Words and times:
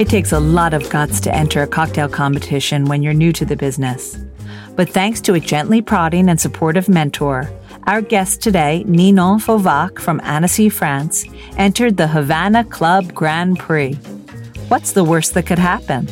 It 0.00 0.08
takes 0.08 0.32
a 0.32 0.40
lot 0.40 0.72
of 0.72 0.88
guts 0.88 1.20
to 1.20 1.34
enter 1.34 1.62
a 1.62 1.66
cocktail 1.66 2.08
competition 2.08 2.86
when 2.86 3.02
you're 3.02 3.12
new 3.12 3.34
to 3.34 3.44
the 3.44 3.54
business. 3.54 4.16
But 4.74 4.88
thanks 4.88 5.20
to 5.20 5.34
a 5.34 5.40
gently 5.40 5.82
prodding 5.82 6.30
and 6.30 6.40
supportive 6.40 6.88
mentor, 6.88 7.50
our 7.86 8.00
guest 8.00 8.40
today, 8.40 8.82
Ninon 8.86 9.40
Fauvac 9.40 9.98
from 9.98 10.18
Annecy, 10.24 10.70
France, 10.70 11.26
entered 11.58 11.98
the 11.98 12.08
Havana 12.08 12.64
Club 12.64 13.12
Grand 13.12 13.58
Prix. 13.58 13.92
What's 14.68 14.92
the 14.92 15.04
worst 15.04 15.34
that 15.34 15.44
could 15.44 15.58
happen? 15.58 16.08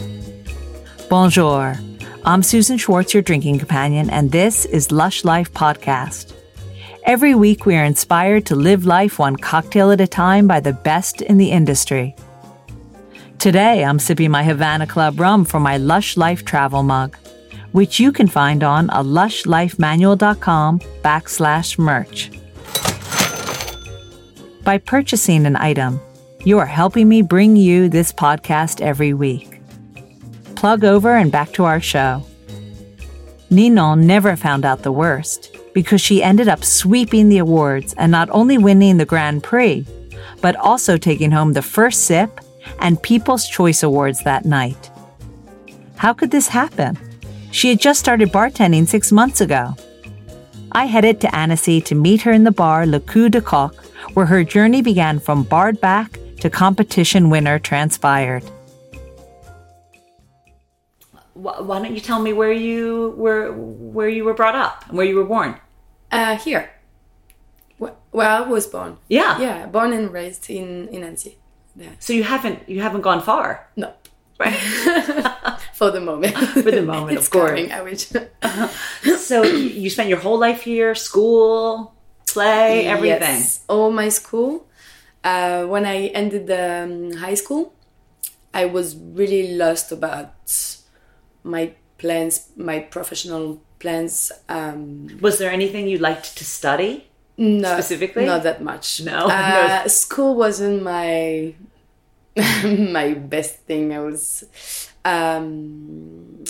Bonjour. 1.09 1.75
I'm 2.27 2.43
Susan 2.43 2.77
Schwartz, 2.77 3.15
your 3.15 3.23
drinking 3.23 3.59
companion, 3.59 4.11
and 4.11 4.31
this 4.31 4.67
is 4.67 4.93
Lush 4.93 5.25
Life 5.25 5.51
Podcast. 5.55 6.35
Every 7.05 7.35
week, 7.35 7.65
we 7.65 7.75
are 7.75 7.85
inspired 7.85 8.45
to 8.47 8.55
live 8.55 8.85
life 8.85 9.19
one 9.19 9.37
cocktail 9.37 9.91
at 9.93 10.03
a 10.03 10.07
time 10.07 10.47
by 10.47 10.61
the 10.61 10.75
best 10.75 11.23
in 11.23 11.39
the 11.39 11.53
industry. 11.53 12.15
Today, 13.39 13.85
I'm 13.85 14.01
sipping 14.01 14.33
my 14.33 14.43
Havana 14.43 14.85
Club 14.85 15.21
rum 15.21 15.45
from 15.45 15.63
my 15.63 15.77
Lush 15.77 16.17
Life 16.17 16.45
travel 16.45 16.83
mug, 16.83 17.17
which 17.71 18.01
you 18.01 18.11
can 18.11 18.27
find 18.27 18.65
on 18.65 18.91
a 18.91 19.05
lushlifemanual.com 19.05 20.81
backslash 21.05 21.79
merch. 21.79 22.33
By 24.65 24.79
purchasing 24.79 25.47
an 25.47 25.55
item, 25.55 26.01
you 26.45 26.59
are 26.59 26.67
helping 26.67 27.09
me 27.09 27.23
bring 27.23 27.55
you 27.55 27.89
this 27.89 28.13
podcast 28.13 28.81
every 28.81 29.15
week. 29.15 29.61
Plug 30.57 30.83
over 30.83 31.15
and 31.15 31.31
back 31.31 31.53
to 31.53 31.65
our 31.65 31.81
show. 31.81 32.25
Ninon 33.51 34.03
never 34.03 34.35
found 34.35 34.65
out 34.65 34.83
the 34.83 34.91
worst 34.91 35.57
because 35.75 36.01
she 36.01 36.25
ended 36.25 36.49
up 36.49 36.65
sweeping 36.65 37.29
the 37.29 37.39
awards 37.39 37.95
and 37.99 38.11
not 38.11 38.29
only 38.31 38.59
winning 38.59 38.97
the 38.97 39.07
Grand 39.07 39.45
Prix, 39.45 39.87
but 40.41 40.57
also 40.57 40.97
taking 40.97 41.31
home 41.31 41.53
the 41.53 41.63
first 41.63 42.03
sip 42.03 42.41
and 42.81 43.03
People's 43.03 43.49
Choice 43.49 43.83
Awards 43.83 44.23
that 44.23 44.45
night. 44.45 44.91
How 45.97 46.13
could 46.13 46.31
this 46.31 46.49
happen? 46.49 46.97
She 47.51 47.69
had 47.69 47.81
just 47.81 48.01
started 48.01 48.31
bartending 48.31 48.87
six 48.87 49.11
months 49.11 49.41
ago. 49.41 49.75
I 50.73 50.85
headed 50.85 51.21
to 51.23 51.35
Annecy 51.35 51.81
to 51.83 51.95
meet 51.95 52.23
her 52.23 52.33
in 52.33 52.45
the 52.45 52.53
bar 52.53 52.87
Le 52.87 53.01
Coup 53.01 53.29
de 53.29 53.41
Coq, 53.41 53.75
where 54.15 54.27
her 54.27 54.45
journey 54.45 54.83
began 54.83 55.19
from 55.19 55.43
barback 55.43 56.19
to 56.41 56.51
competition 56.51 57.31
winner 57.31 57.59
transpired. 57.59 58.45
Why 61.35 61.79
don't 61.79 61.95
you 61.95 62.01
tell 62.01 62.21
me 62.21 62.33
where 62.33 62.53
you 62.53 63.15
were 63.17 63.53
where 63.53 64.09
you 64.09 64.25
were 64.25 64.35
brought 64.35 64.57
up 64.57 64.89
and 64.89 64.99
where 64.99 65.07
you 65.07 65.17
were 65.17 65.25
born? 65.25 65.55
Uh, 66.11 66.37
here, 66.37 66.71
where 67.79 67.95
I 68.29 68.41
was 68.41 68.67
born. 68.67 68.99
Yeah, 69.09 69.41
yeah, 69.41 69.67
born 69.67 69.93
and 69.93 70.13
raised 70.13 70.51
in 70.51 70.89
in 70.89 71.05
Annecy. 71.05 71.39
Yeah. 71.79 71.91
So 72.01 72.13
you 72.13 72.25
haven't 72.25 72.69
you 72.69 72.81
haven't 72.83 73.03
gone 73.03 73.23
far. 73.23 73.69
No. 73.77 73.93
Right. 74.39 74.55
For 75.75 75.91
the 75.91 76.01
moment. 76.01 76.37
For 76.65 76.71
the 76.71 76.83
moment, 76.83 77.19
of 77.19 77.31
course. 77.31 77.51
coming, 77.51 77.73
I 77.73 77.83
wish. 77.83 78.11
So 79.19 79.43
you 79.43 79.91
spent 79.91 80.09
your 80.09 80.19
whole 80.19 80.39
life 80.39 80.63
here, 80.63 80.95
school, 80.95 81.95
play, 82.27 82.87
everything. 82.87 83.39
Yes, 83.43 83.65
all 83.69 83.91
my 83.91 84.09
school. 84.11 84.67
Uh, 85.23 85.67
when 85.67 85.85
I 85.87 86.07
ended 86.15 86.47
the 86.47 86.83
um, 86.85 87.13
high 87.19 87.35
school, 87.35 87.75
I 88.55 88.65
was 88.67 88.97
really 88.97 89.57
lost 89.57 89.93
about 89.93 90.35
my 91.43 91.73
plans, 91.99 92.49
my 92.57 92.79
professional 92.81 93.61
plans. 93.79 94.33
Um, 94.49 95.19
Was 95.21 95.39
there 95.39 95.51
anything 95.51 95.89
you 95.89 95.99
liked 95.99 96.37
to 96.39 96.45
study? 96.45 97.05
no, 97.37 97.73
Specifically? 97.75 98.27
not 98.27 98.43
that 98.43 98.63
much. 98.63 99.01
No? 99.03 99.27
uh, 99.31 99.87
school 99.89 100.35
wasn't 100.35 100.83
my 100.83 101.55
my 102.65 103.15
best 103.15 103.61
thing. 103.61 103.93
I 103.93 104.01
was. 104.01 104.45
Um, 105.05 106.45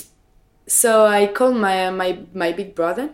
so 0.66 1.06
I 1.06 1.26
called 1.26 1.56
my 1.56 1.90
my 1.90 2.20
my 2.34 2.52
big 2.52 2.74
brother 2.74 3.10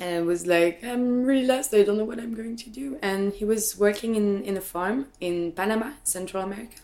and 0.00 0.14
I 0.16 0.20
was 0.22 0.46
like, 0.46 0.82
I'm 0.82 1.24
really 1.24 1.46
lost. 1.46 1.74
I 1.74 1.82
don't 1.82 1.98
know 1.98 2.04
what 2.04 2.18
I'm 2.18 2.34
going 2.34 2.56
to 2.56 2.70
do. 2.70 2.98
And 3.02 3.34
he 3.34 3.44
was 3.44 3.78
working 3.78 4.16
in, 4.16 4.42
in 4.44 4.56
a 4.56 4.60
farm 4.60 5.08
in 5.20 5.52
Panama, 5.52 5.92
Central 6.04 6.42
America. 6.42 6.76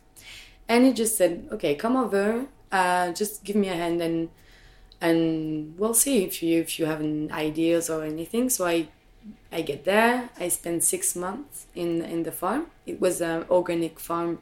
And 0.69 0.85
he 0.85 0.93
just 0.93 1.17
said, 1.17 1.49
okay, 1.51 1.75
come 1.75 1.97
over, 1.97 2.47
uh, 2.71 3.13
just 3.13 3.43
give 3.43 3.57
me 3.57 3.69
a 3.69 3.75
hand 3.75 4.01
and 4.03 4.29
and 5.01 5.79
we'll 5.79 5.95
see 5.95 6.25
if 6.25 6.43
you 6.43 6.61
if 6.61 6.79
you 6.79 6.87
have 6.87 7.01
any 7.01 7.31
ideas 7.31 7.91
or 7.91 8.05
anything. 8.05 8.51
So 8.51 8.67
I 8.67 8.89
I 9.53 9.63
get 9.63 9.85
there. 9.85 10.31
I 10.39 10.49
spent 10.49 10.85
six 10.85 11.17
months 11.17 11.67
in 11.75 12.03
in 12.03 12.23
the 12.25 12.33
farm. 12.33 12.67
It 12.87 13.01
was 13.01 13.21
an 13.21 13.45
organic 13.51 13.99
farm 14.01 14.41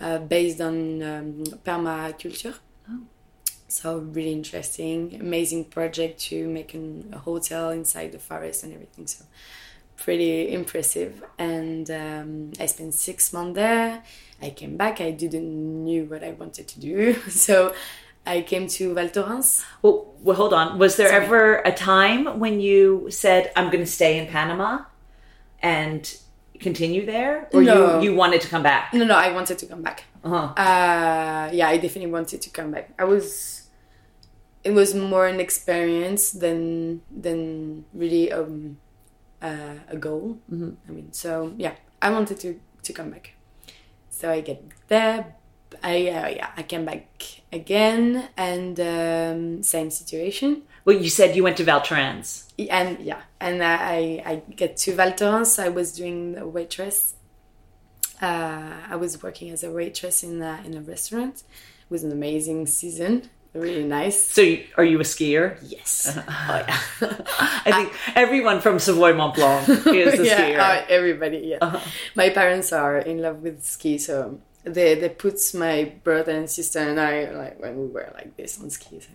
uh, 0.00 0.18
based 0.18 0.60
on 0.60 1.02
um, 1.02 1.44
permaculture. 1.64 2.54
So 3.68 3.98
really 3.98 4.32
interesting, 4.32 5.18
amazing 5.20 5.64
project 5.66 6.20
to 6.28 6.48
make 6.48 6.72
an, 6.74 7.10
a 7.12 7.18
hotel 7.18 7.70
inside 7.70 8.12
the 8.12 8.18
forest 8.18 8.62
and 8.62 8.72
everything. 8.72 9.06
So 9.08 9.24
pretty 9.96 10.52
impressive. 10.52 11.22
And 11.38 11.90
um, 11.90 12.52
I 12.60 12.66
spent 12.66 12.94
six 12.94 13.32
months 13.32 13.56
there. 13.56 14.02
I 14.40 14.50
came 14.50 14.76
back. 14.76 15.00
I 15.00 15.10
didn't 15.10 15.84
knew 15.84 16.04
what 16.04 16.22
I 16.22 16.30
wanted 16.32 16.68
to 16.68 16.80
do, 16.80 17.14
so 17.28 17.74
I 18.26 18.42
came 18.42 18.66
to 18.68 18.94
Val 18.94 19.08
Thorens. 19.08 19.64
Well, 19.82 20.14
well, 20.20 20.36
hold 20.36 20.52
on. 20.52 20.78
Was 20.78 20.96
there 20.96 21.08
Sorry. 21.08 21.24
ever 21.24 21.56
a 21.60 21.72
time 21.72 22.38
when 22.38 22.60
you 22.60 23.06
said, 23.10 23.50
"I'm 23.56 23.70
going 23.70 23.84
to 23.84 23.90
stay 23.90 24.18
in 24.18 24.26
Panama," 24.26 24.84
and 25.62 26.16
continue 26.58 27.04
there, 27.06 27.48
or 27.52 27.62
No. 27.62 28.00
you 28.00 28.10
you 28.10 28.16
wanted 28.16 28.40
to 28.42 28.48
come 28.48 28.62
back? 28.62 28.92
No, 28.92 29.04
no, 29.04 29.14
I 29.14 29.32
wanted 29.32 29.58
to 29.58 29.66
come 29.66 29.82
back. 29.82 30.04
Uh-huh. 30.24 30.52
Uh, 30.56 31.50
yeah, 31.52 31.68
I 31.68 31.76
definitely 31.78 32.10
wanted 32.10 32.40
to 32.42 32.50
come 32.50 32.70
back. 32.70 32.90
I 32.98 33.04
was. 33.04 33.62
It 34.64 34.72
was 34.74 34.94
more 34.94 35.26
an 35.28 35.38
experience 35.38 36.30
than 36.32 37.00
than 37.10 37.84
really 37.94 38.32
um, 38.32 38.78
uh, 39.40 39.78
a 39.88 39.96
goal. 39.96 40.38
Mm-hmm. 40.50 40.70
I 40.88 40.90
mean, 40.92 41.12
so 41.12 41.52
yeah, 41.56 41.74
I 42.02 42.10
wanted 42.10 42.40
to 42.40 42.58
to 42.82 42.92
come 42.92 43.10
back. 43.10 43.32
So 44.10 44.30
I 44.30 44.40
get 44.40 44.62
there. 44.88 45.36
I 45.82 46.08
uh, 46.08 46.28
yeah, 46.28 46.50
I 46.56 46.62
came 46.62 46.84
back 46.84 47.06
again, 47.52 48.28
and 48.36 48.78
um, 48.80 49.62
same 49.62 49.90
situation. 49.90 50.62
Well, 50.84 50.96
you 50.96 51.10
said 51.10 51.34
you 51.34 51.42
went 51.42 51.56
to 51.56 51.64
Val 51.64 51.80
Thorens. 51.80 52.48
And 52.70 53.00
yeah, 53.00 53.22
and 53.40 53.62
I 53.62 54.22
I 54.24 54.42
get 54.54 54.76
to 54.78 54.94
Val 54.94 55.12
Thorens. 55.12 55.58
I 55.58 55.68
was 55.68 55.92
doing 55.92 56.32
the 56.32 56.46
waitress. 56.46 57.14
Uh, 58.22 58.72
I 58.88 58.96
was 58.96 59.22
working 59.22 59.50
as 59.50 59.62
a 59.62 59.70
waitress 59.70 60.22
in 60.22 60.40
a, 60.40 60.60
in 60.64 60.74
a 60.74 60.80
restaurant. 60.80 61.36
It 61.36 61.90
was 61.90 62.02
an 62.02 62.12
amazing 62.12 62.66
season, 62.66 63.28
really 63.52 63.84
nice. 63.84 64.18
So, 64.18 64.40
you, 64.40 64.64
are 64.78 64.84
you 64.84 64.98
a 65.00 65.02
skier? 65.04 65.58
Yes. 65.62 66.16
Oh 66.48 66.64
yeah. 66.66 66.78
I 67.66 67.72
think 67.72 67.92
everyone 68.14 68.60
from 68.60 68.78
Savoy 68.78 69.12
Mont 69.14 69.34
Blanc 69.34 69.68
is 69.68 70.18
a 70.18 70.24
yeah, 70.24 70.40
skier. 70.40 70.58
uh, 70.58 70.86
everybody. 70.88 71.38
Yeah, 71.38 71.80
my 72.14 72.30
parents 72.30 72.72
are 72.72 72.98
in 72.98 73.20
love 73.20 73.42
with 73.42 73.62
ski, 73.64 73.98
so 73.98 74.40
they 74.66 74.96
they 74.96 75.08
put 75.08 75.38
my 75.54 75.94
brother 76.02 76.32
and 76.32 76.50
sister 76.50 76.80
and 76.80 77.00
I 77.00 77.30
like 77.30 77.60
when 77.60 77.78
we 77.78 77.86
were 77.86 78.10
like 78.14 78.36
this 78.36 78.60
on 78.60 78.68
skis. 78.68 79.06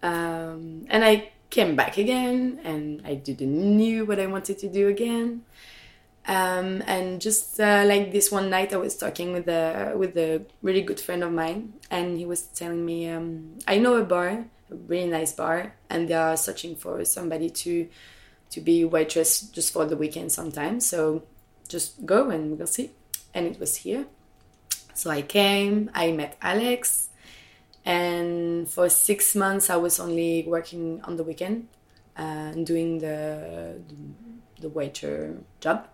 Um, 0.00 0.86
and 0.88 1.04
I 1.04 1.32
came 1.50 1.74
back 1.74 1.98
again, 1.98 2.60
and 2.62 3.02
I 3.04 3.14
didn't 3.14 3.76
knew 3.76 4.04
what 4.04 4.20
I 4.20 4.26
wanted 4.26 4.58
to 4.58 4.68
do 4.68 4.88
again. 4.88 5.42
Um, 6.26 6.82
and 6.86 7.20
just 7.20 7.58
uh, 7.58 7.84
like 7.86 8.12
this 8.12 8.30
one 8.30 8.48
night, 8.50 8.72
I 8.72 8.76
was 8.76 8.96
talking 8.96 9.32
with 9.32 9.48
a 9.48 9.94
with 9.96 10.16
a 10.16 10.42
really 10.62 10.82
good 10.82 11.00
friend 11.00 11.24
of 11.24 11.32
mine, 11.32 11.72
and 11.90 12.18
he 12.18 12.26
was 12.26 12.42
telling 12.42 12.84
me, 12.84 13.08
um, 13.08 13.58
I 13.66 13.78
know 13.78 13.96
a 13.96 14.04
bar, 14.04 14.44
a 14.70 14.74
really 14.86 15.08
nice 15.08 15.32
bar, 15.32 15.74
and 15.90 16.06
they 16.06 16.14
are 16.14 16.36
searching 16.36 16.76
for 16.76 17.04
somebody 17.04 17.50
to 17.50 17.88
to 18.50 18.60
be 18.60 18.84
waitress 18.84 19.40
just 19.40 19.72
for 19.72 19.84
the 19.84 19.96
weekend 19.96 20.30
sometimes. 20.30 20.86
So 20.86 21.24
just 21.66 22.06
go 22.06 22.30
and 22.30 22.56
we'll 22.56 22.66
see. 22.66 22.92
And 23.34 23.46
it 23.46 23.58
was 23.58 23.76
here. 23.76 24.06
So 24.98 25.10
I 25.10 25.22
came, 25.22 25.90
I 25.94 26.10
met 26.10 26.36
Alex, 26.42 27.10
and 27.84 28.68
for 28.68 28.88
six 28.88 29.36
months 29.36 29.70
I 29.70 29.76
was 29.76 30.00
only 30.00 30.44
working 30.44 31.00
on 31.04 31.16
the 31.16 31.22
weekend 31.22 31.68
uh, 32.18 32.50
and 32.52 32.66
doing 32.66 32.98
the 32.98 33.80
the 34.60 34.68
waiter 34.68 35.36
job. 35.60 35.86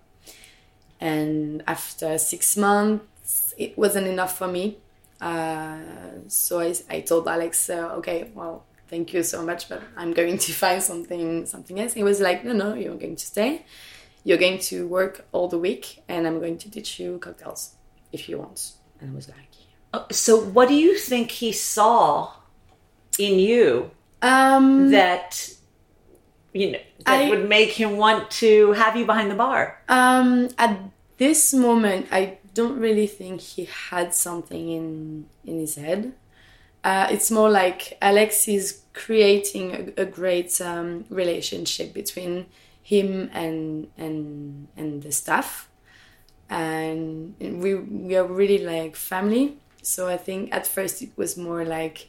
And 1.01 1.62
after 1.67 2.17
six 2.17 2.56
months, 2.56 3.53
it 3.59 3.77
wasn't 3.77 4.06
enough 4.06 4.39
for 4.39 4.49
me. 4.49 4.79
Uh, 5.21 5.77
so 6.29 6.61
I, 6.61 6.75
I 6.89 7.01
told 7.01 7.29
Alex, 7.29 7.69
uh, 7.69 7.97
okay, 7.99 8.31
well, 8.35 8.65
thank 8.89 9.12
you 9.12 9.23
so 9.23 9.45
much, 9.45 9.69
but 9.69 9.83
I'm 9.99 10.15
going 10.15 10.39
to 10.39 10.53
find 10.53 10.83
something 10.83 11.45
something 11.45 11.79
else. 11.79 11.93
He 11.93 12.03
was 12.03 12.21
like, 12.21 12.43
no, 12.43 12.55
no, 12.55 12.73
you're 12.73 12.97
going 12.97 13.17
to 13.17 13.27
stay. 13.27 13.67
You're 14.25 14.39
going 14.39 14.61
to 14.71 14.89
work 14.89 15.27
all 15.33 15.49
the 15.49 15.59
week, 15.59 16.03
and 16.09 16.27
I'm 16.27 16.41
going 16.41 16.56
to 16.56 16.71
teach 16.71 16.99
you 16.99 17.19
cocktails 17.19 17.75
if 18.11 18.31
you 18.31 18.39
want. 18.39 18.73
And 19.05 19.12
I 19.12 19.17
was 19.17 19.29
like, 19.29 19.39
Uh, 19.93 20.05
So, 20.11 20.33
what 20.41 20.69
do 20.69 20.75
you 20.75 20.97
think 20.97 21.31
he 21.31 21.53
saw 21.53 22.33
in 23.19 23.39
you 23.39 23.91
um, 24.23 24.91
that 24.91 25.31
you 26.53 26.73
know 26.73 26.79
that 27.05 27.21
I- 27.21 27.29
would 27.31 27.49
make 27.49 27.71
him 27.71 27.97
want 27.97 28.31
to 28.43 28.73
have 28.73 28.97
you 28.97 29.05
behind 29.06 29.31
the 29.31 29.35
bar? 29.37 29.81
Um, 29.89 30.49
at 30.59 30.73
this 31.19 31.53
moment, 31.53 32.06
I 32.11 32.39
don't 32.55 32.79
really 32.79 33.06
think 33.06 33.41
he 33.41 33.69
had 33.91 34.15
something 34.15 34.65
in 34.79 35.27
in 35.45 35.59
his 35.61 35.75
head. 35.77 36.12
Uh, 36.83 37.06
it's 37.11 37.31
more 37.31 37.51
like 37.51 37.97
Alex 38.03 38.47
is 38.49 38.83
creating 38.93 39.67
a, 39.97 40.03
a 40.03 40.06
great 40.06 40.61
um, 40.61 41.05
relationship 41.09 41.93
between 41.95 42.47
him 42.83 43.31
and 43.33 43.89
and 43.97 44.69
and 44.77 45.03
the 45.03 45.12
staff, 45.12 45.69
and 46.50 47.35
we 47.41 47.75
we 47.75 48.17
are 48.17 48.26
really 48.26 48.58
like 48.58 48.96
family. 48.96 49.58
So 49.82 50.08
I 50.08 50.17
think 50.17 50.55
at 50.55 50.67
first 50.67 51.02
it 51.02 51.11
was 51.17 51.37
more 51.37 51.64
like 51.64 52.08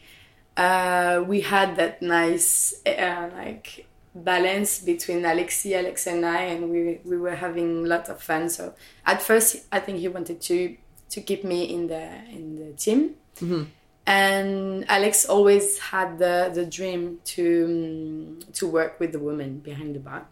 uh, 0.57 1.23
we 1.27 1.41
had 1.41 1.75
that 1.75 2.01
nice 2.01 2.73
uh, 2.85 3.29
like 3.35 3.87
balance 4.13 4.79
between 4.79 5.23
Alexi, 5.23 5.73
Alex, 5.73 6.07
and 6.07 6.25
I, 6.25 6.43
and 6.43 6.69
we 6.69 6.99
we 7.03 7.17
were 7.17 7.35
having 7.35 7.85
a 7.85 7.87
lot 7.87 8.09
of 8.09 8.21
fun. 8.21 8.49
So 8.49 8.73
at 9.05 9.21
first, 9.21 9.65
I 9.71 9.79
think 9.79 9.99
he 9.99 10.07
wanted 10.07 10.41
to 10.41 10.75
to 11.09 11.21
keep 11.21 11.43
me 11.43 11.63
in 11.63 11.87
the 11.87 12.03
in 12.31 12.55
the 12.55 12.73
team, 12.73 13.15
mm-hmm. 13.37 13.63
and 14.07 14.85
Alex 14.89 15.25
always 15.25 15.79
had 15.79 16.17
the 16.17 16.51
the 16.53 16.65
dream 16.65 17.19
to 17.35 17.65
um, 17.65 18.39
to 18.53 18.67
work 18.67 18.99
with 18.99 19.11
the 19.11 19.19
woman 19.19 19.59
behind 19.59 19.95
the 19.95 19.99
bar, 19.99 20.25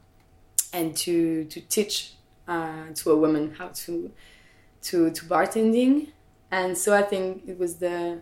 and 0.71 0.95
to 0.97 1.43
to 1.45 1.59
teach 1.61 2.13
uh, 2.47 2.87
to 2.95 3.11
a 3.11 3.17
woman 3.17 3.55
how 3.57 3.69
to 3.69 4.11
to 4.83 5.11
to 5.11 5.25
bartending, 5.25 6.09
and 6.51 6.77
so 6.77 6.95
I 6.95 7.01
think 7.01 7.43
it 7.47 7.57
was 7.57 7.77
the 7.77 8.21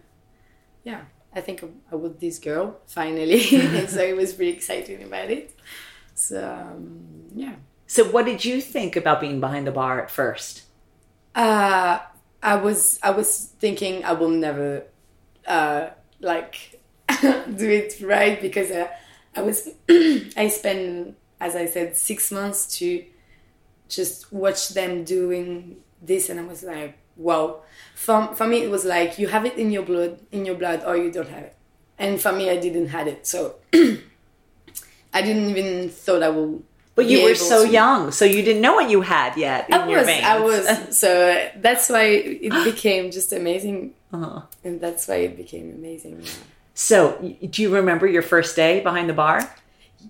yeah 0.84 1.02
I 1.34 1.42
think 1.42 1.64
I 1.92 1.96
was 1.96 2.14
this 2.20 2.40
girl 2.40 2.80
finally, 2.88 3.44
and 3.54 3.90
so 3.94 4.04
I 4.04 4.14
was 4.14 4.38
really 4.38 4.54
excited 4.54 5.02
about 5.02 5.30
it. 5.30 5.56
So 6.14 6.44
um, 6.44 7.30
yeah. 7.36 7.56
So 7.88 8.06
what 8.06 8.26
did 8.26 8.46
you 8.46 8.62
think 8.62 8.96
about 8.96 9.20
being 9.20 9.40
behind 9.40 9.68
the 9.68 9.72
bar 9.72 10.02
at 10.02 10.10
first? 10.10 10.64
Uh, 11.36 12.00
I 12.44 12.56
was 12.56 13.00
I 13.02 13.12
was 13.12 13.54
thinking 13.60 14.04
I 14.04 14.14
will 14.14 14.30
never 14.30 14.84
uh, 15.48 15.90
like 16.20 16.80
do 17.22 17.70
it 17.70 17.96
right 18.02 18.42
because 18.42 18.72
uh, 18.72 18.88
I 19.36 19.42
was 19.42 19.70
I 19.90 20.48
spent 20.50 21.16
as 21.40 21.56
I 21.56 21.66
said 21.66 21.96
six 21.96 22.32
months 22.32 22.78
to 22.80 23.04
just 23.92 24.32
watch 24.32 24.70
them 24.70 25.04
doing 25.04 25.78
this 26.02 26.30
and 26.30 26.40
I 26.40 26.44
was 26.44 26.64
like 26.64 26.98
wow 27.16 27.62
for, 27.96 28.34
for 28.36 28.48
me 28.48 28.64
it 28.64 28.72
was 28.72 28.86
like 28.86 29.20
you 29.20 29.28
have 29.28 29.46
it 29.46 29.58
in 29.58 29.72
your 29.72 29.84
blood 29.84 30.20
in 30.32 30.46
your 30.46 30.56
blood 30.56 30.84
or 30.86 30.98
you 30.98 31.12
don't 31.12 31.30
have 31.30 31.44
it 31.44 31.56
and 32.00 32.20
for 32.20 32.32
me 32.32 32.50
i 32.50 32.58
didn't 32.58 32.88
have 32.88 33.08
it 33.08 33.28
so 33.28 33.56
i 33.74 35.22
didn't 35.22 35.50
even 35.50 35.90
thought 35.90 36.24
i 36.24 36.30
would 36.30 36.64
but 36.96 37.06
you 37.06 37.24
were 37.24 37.36
so 37.36 37.66
to. 37.66 37.72
young 37.72 38.12
so 38.12 38.26
you 38.26 38.42
didn't 38.42 38.62
know 38.62 38.76
what 38.76 38.90
you 38.90 39.02
had 39.02 39.38
yet 39.38 39.70
in 39.70 39.76
I 39.76 39.88
your 39.88 40.00
was, 40.00 40.08
veins. 40.08 40.26
i 40.26 40.40
was 40.40 40.98
so 40.98 41.52
that's 41.58 41.90
why 41.90 42.04
it 42.04 42.64
became 42.64 43.12
just 43.12 43.32
amazing 43.34 43.94
uh-huh. 44.12 44.42
and 44.64 44.82
that's 44.82 45.08
why 45.08 45.16
it 45.16 45.38
became 45.38 45.72
amazing 45.72 46.24
so 46.74 47.18
do 47.50 47.62
you 47.62 47.74
remember 47.74 48.08
your 48.08 48.24
first 48.24 48.56
day 48.56 48.82
behind 48.82 49.10
the 49.10 49.14
bar 49.14 49.40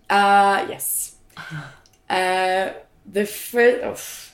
uh 0.09 0.65
yes 0.69 1.15
uh 2.09 2.69
the 3.05 3.25
first 3.25 3.81
oh, 3.83 4.31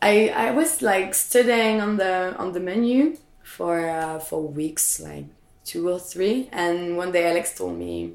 I 0.00 0.28
I 0.28 0.50
was 0.50 0.82
like 0.82 1.14
studying 1.14 1.80
on 1.80 1.96
the 1.96 2.34
on 2.36 2.52
the 2.52 2.60
menu 2.60 3.16
for 3.42 3.88
uh, 3.88 4.18
for 4.18 4.42
weeks, 4.42 5.00
like 5.00 5.26
two 5.64 5.88
or 5.88 5.98
three, 5.98 6.48
and 6.52 6.96
one 6.96 7.12
day 7.12 7.30
Alex 7.30 7.56
told 7.56 7.78
me, 7.78 8.14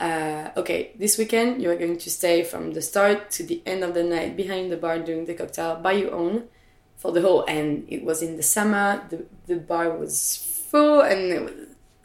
uh, 0.00 0.50
"Okay, 0.56 0.92
this 0.98 1.16
weekend 1.16 1.62
you 1.62 1.70
are 1.70 1.76
going 1.76 1.98
to 1.98 2.10
stay 2.10 2.42
from 2.42 2.72
the 2.72 2.82
start 2.82 3.30
to 3.32 3.44
the 3.44 3.62
end 3.64 3.84
of 3.84 3.94
the 3.94 4.02
night 4.02 4.36
behind 4.36 4.72
the 4.72 4.76
bar 4.76 4.98
doing 4.98 5.24
the 5.24 5.34
cocktail 5.34 5.76
by 5.76 5.92
your 5.92 6.12
own 6.12 6.44
for 6.96 7.12
the 7.12 7.20
whole." 7.22 7.44
And 7.46 7.86
it 7.88 8.04
was 8.04 8.22
in 8.22 8.36
the 8.36 8.42
summer. 8.42 9.02
the 9.10 9.26
The 9.46 9.56
bar 9.56 9.90
was 9.90 10.36
full 10.70 11.00
and 11.02 11.20
it 11.32 11.42
was 11.42 11.52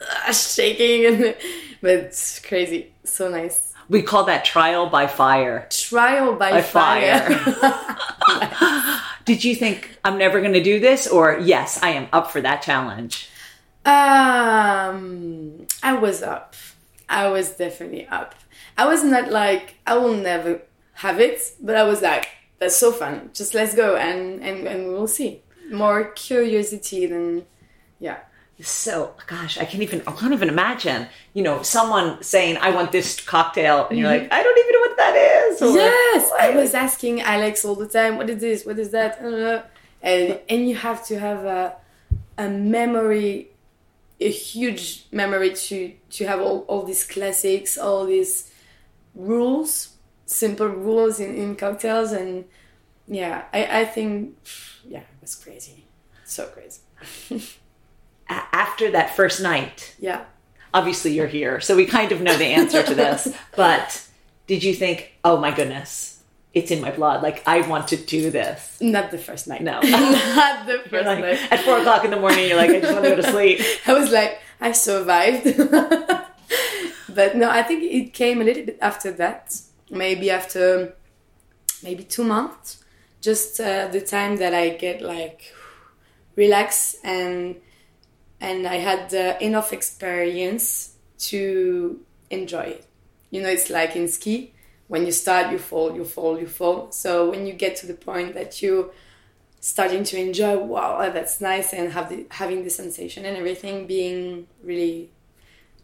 uh, 0.00 0.32
shaking, 0.32 1.06
and 1.06 1.36
but 1.82 2.40
crazy, 2.46 2.92
so 3.04 3.28
nice 3.28 3.69
we 3.90 4.02
call 4.02 4.24
that 4.24 4.44
trial 4.44 4.88
by 4.88 5.08
fire. 5.08 5.66
Trial 5.68 6.36
by, 6.36 6.52
by 6.52 6.62
fire. 6.62 7.28
fire. 7.28 9.00
Did 9.24 9.42
you 9.42 9.56
think 9.56 9.98
I'm 10.04 10.16
never 10.16 10.40
going 10.40 10.52
to 10.52 10.62
do 10.62 10.78
this, 10.78 11.08
or 11.08 11.40
yes, 11.40 11.82
I 11.82 11.90
am 11.90 12.06
up 12.12 12.30
for 12.30 12.40
that 12.40 12.62
challenge? 12.62 13.28
Um, 13.84 15.66
I 15.82 15.94
was 15.94 16.22
up. 16.22 16.54
I 17.08 17.28
was 17.28 17.50
definitely 17.50 18.06
up. 18.06 18.36
I 18.78 18.86
was 18.86 19.02
not 19.02 19.30
like 19.30 19.74
I 19.84 19.96
will 19.98 20.14
never 20.14 20.62
have 20.94 21.20
it, 21.20 21.42
but 21.60 21.74
I 21.74 21.82
was 21.82 22.00
like, 22.00 22.28
that's 22.60 22.76
so 22.76 22.92
fun. 22.92 23.30
Just 23.34 23.54
let's 23.54 23.74
go 23.74 23.96
and 23.96 24.40
and 24.40 24.68
and 24.68 24.92
we'll 24.92 25.08
see. 25.08 25.42
More 25.72 26.04
curiosity 26.12 27.06
than 27.06 27.46
yeah 27.98 28.20
so 28.62 29.14
gosh 29.26 29.58
i 29.58 29.64
can't 29.64 29.82
even 29.82 30.02
i 30.06 30.12
can't 30.12 30.32
even 30.32 30.48
imagine 30.48 31.06
you 31.34 31.42
know 31.42 31.62
someone 31.62 32.22
saying 32.22 32.56
i 32.58 32.70
want 32.70 32.92
this 32.92 33.20
cocktail 33.20 33.86
and 33.88 33.98
you're 33.98 34.08
mm-hmm. 34.08 34.22
like 34.22 34.32
i 34.32 34.42
don't 34.42 34.58
even 34.58 34.72
know 34.72 34.80
what 34.80 34.96
that 34.96 35.16
is 35.16 35.62
or, 35.62 35.74
yes 35.74 36.30
i 36.38 36.50
was 36.50 36.74
asking 36.74 37.20
alex 37.20 37.64
all 37.64 37.74
the 37.74 37.88
time 37.88 38.16
what 38.16 38.28
is 38.28 38.40
this? 38.40 38.66
What 38.66 38.78
is 38.78 38.90
that? 38.90 39.20
And 40.02 40.38
and 40.48 40.68
you 40.68 40.74
have 40.76 41.04
to 41.06 41.18
have 41.18 41.44
a 41.44 41.76
a 42.38 42.48
memory 42.48 43.48
a 44.20 44.30
huge 44.30 45.06
memory 45.10 45.54
to 45.54 45.92
to 46.10 46.26
have 46.26 46.40
all, 46.40 46.60
all 46.68 46.82
these 46.82 47.04
classics 47.06 47.78
all 47.78 48.04
these 48.06 48.50
rules 49.14 49.94
simple 50.26 50.68
rules 50.68 51.18
in, 51.20 51.34
in 51.34 51.56
cocktails 51.56 52.12
and 52.12 52.44
yeah 53.08 53.44
i 53.52 53.80
i 53.80 53.84
think 53.84 54.36
yeah 54.86 55.00
it 55.00 55.20
was 55.20 55.34
crazy. 55.34 55.84
So 56.24 56.46
crazy 56.46 56.80
after 58.30 58.90
that 58.92 59.16
first 59.16 59.40
night, 59.40 59.94
yeah, 59.98 60.24
obviously 60.72 61.12
you're 61.12 61.26
here, 61.26 61.60
so 61.60 61.76
we 61.76 61.86
kind 61.86 62.12
of 62.12 62.20
know 62.20 62.36
the 62.36 62.46
answer 62.46 62.82
to 62.82 62.94
this. 62.94 63.28
but 63.56 64.06
did 64.46 64.62
you 64.62 64.74
think, 64.74 65.12
oh 65.24 65.38
my 65.38 65.54
goodness, 65.54 66.10
it's 66.52 66.70
in 66.70 66.80
my 66.80 66.90
blood. 66.90 67.22
Like 67.22 67.46
I 67.46 67.66
want 67.68 67.88
to 67.88 67.96
do 67.96 68.30
this. 68.30 68.78
Not 68.80 69.10
the 69.10 69.18
first 69.18 69.46
night. 69.46 69.62
No, 69.62 69.80
not 69.82 70.66
the 70.66 70.82
first 70.88 71.06
like, 71.06 71.20
night. 71.20 71.52
At 71.52 71.60
four 71.60 71.78
o'clock 71.78 72.04
in 72.04 72.10
the 72.10 72.18
morning, 72.18 72.48
you're 72.48 72.56
like, 72.56 72.70
I 72.70 72.80
just 72.80 72.92
want 72.92 73.04
to 73.04 73.10
go 73.10 73.16
to 73.16 73.30
sleep. 73.30 73.60
I 73.86 73.92
was 73.92 74.10
like, 74.10 74.40
I 74.60 74.72
survived. 74.72 75.44
but 77.14 77.36
no, 77.36 77.48
I 77.48 77.62
think 77.62 77.84
it 77.84 78.12
came 78.12 78.40
a 78.40 78.44
little 78.44 78.64
bit 78.64 78.78
after 78.80 79.12
that. 79.12 79.60
Maybe 79.90 80.30
after, 80.30 80.94
maybe 81.82 82.04
two 82.04 82.24
months. 82.24 82.84
Just 83.20 83.60
uh, 83.60 83.88
the 83.88 84.00
time 84.00 84.36
that 84.38 84.54
I 84.54 84.70
get 84.70 85.02
like 85.02 85.54
relax 86.36 86.96
and 87.04 87.56
and 88.40 88.66
I 88.66 88.76
had 88.76 89.14
uh, 89.14 89.36
enough 89.40 89.72
experience 89.72 90.94
to 91.30 92.00
enjoy 92.30 92.62
it. 92.62 92.86
You 93.30 93.42
know, 93.42 93.48
it's 93.48 93.70
like 93.70 93.94
in 93.96 94.08
ski 94.08 94.52
when 94.90 95.06
you 95.06 95.12
start, 95.12 95.52
you 95.52 95.58
fall, 95.58 95.94
you 95.94 96.04
fall, 96.04 96.36
you 96.40 96.48
fall. 96.48 96.90
So 96.90 97.30
when 97.30 97.46
you 97.46 97.52
get 97.52 97.76
to 97.76 97.86
the 97.86 97.94
point 97.94 98.34
that 98.34 98.60
you 98.60 98.90
starting 99.60 100.02
to 100.02 100.18
enjoy, 100.18 100.58
wow, 100.58 101.08
that's 101.12 101.40
nice, 101.40 101.72
and 101.72 101.92
have 101.92 102.08
the, 102.08 102.26
having 102.28 102.64
the 102.64 102.70
sensation 102.70 103.24
and 103.24 103.36
everything 103.36 103.86
being 103.86 104.48
really 104.64 105.12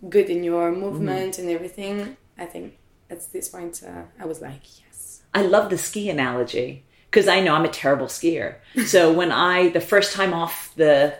good 0.09 0.29
in 0.29 0.43
your 0.43 0.73
movement 0.73 1.35
mm. 1.35 1.39
and 1.39 1.51
everything, 1.51 2.17
I 2.37 2.47
think 2.47 2.79
at 3.09 3.33
this 3.33 3.49
point 3.49 3.81
uh, 3.87 4.03
I 4.21 4.27
was 4.27 4.41
like, 4.41 4.63
yes. 4.81 5.23
I 5.33 5.43
love 5.43 5.71
the 5.71 5.79
ski 5.79 6.11
analogy 6.11 6.85
because 7.09 7.29
I 7.29 7.39
know 7.39 7.55
I'm 7.55 7.65
a 7.65 7.69
terrible 7.69 8.07
skier. 8.07 8.57
So 8.87 9.13
when 9.13 9.31
I 9.31 9.69
the 9.69 9.81
first 9.81 10.15
time 10.15 10.35
off 10.35 10.73
the 10.75 11.15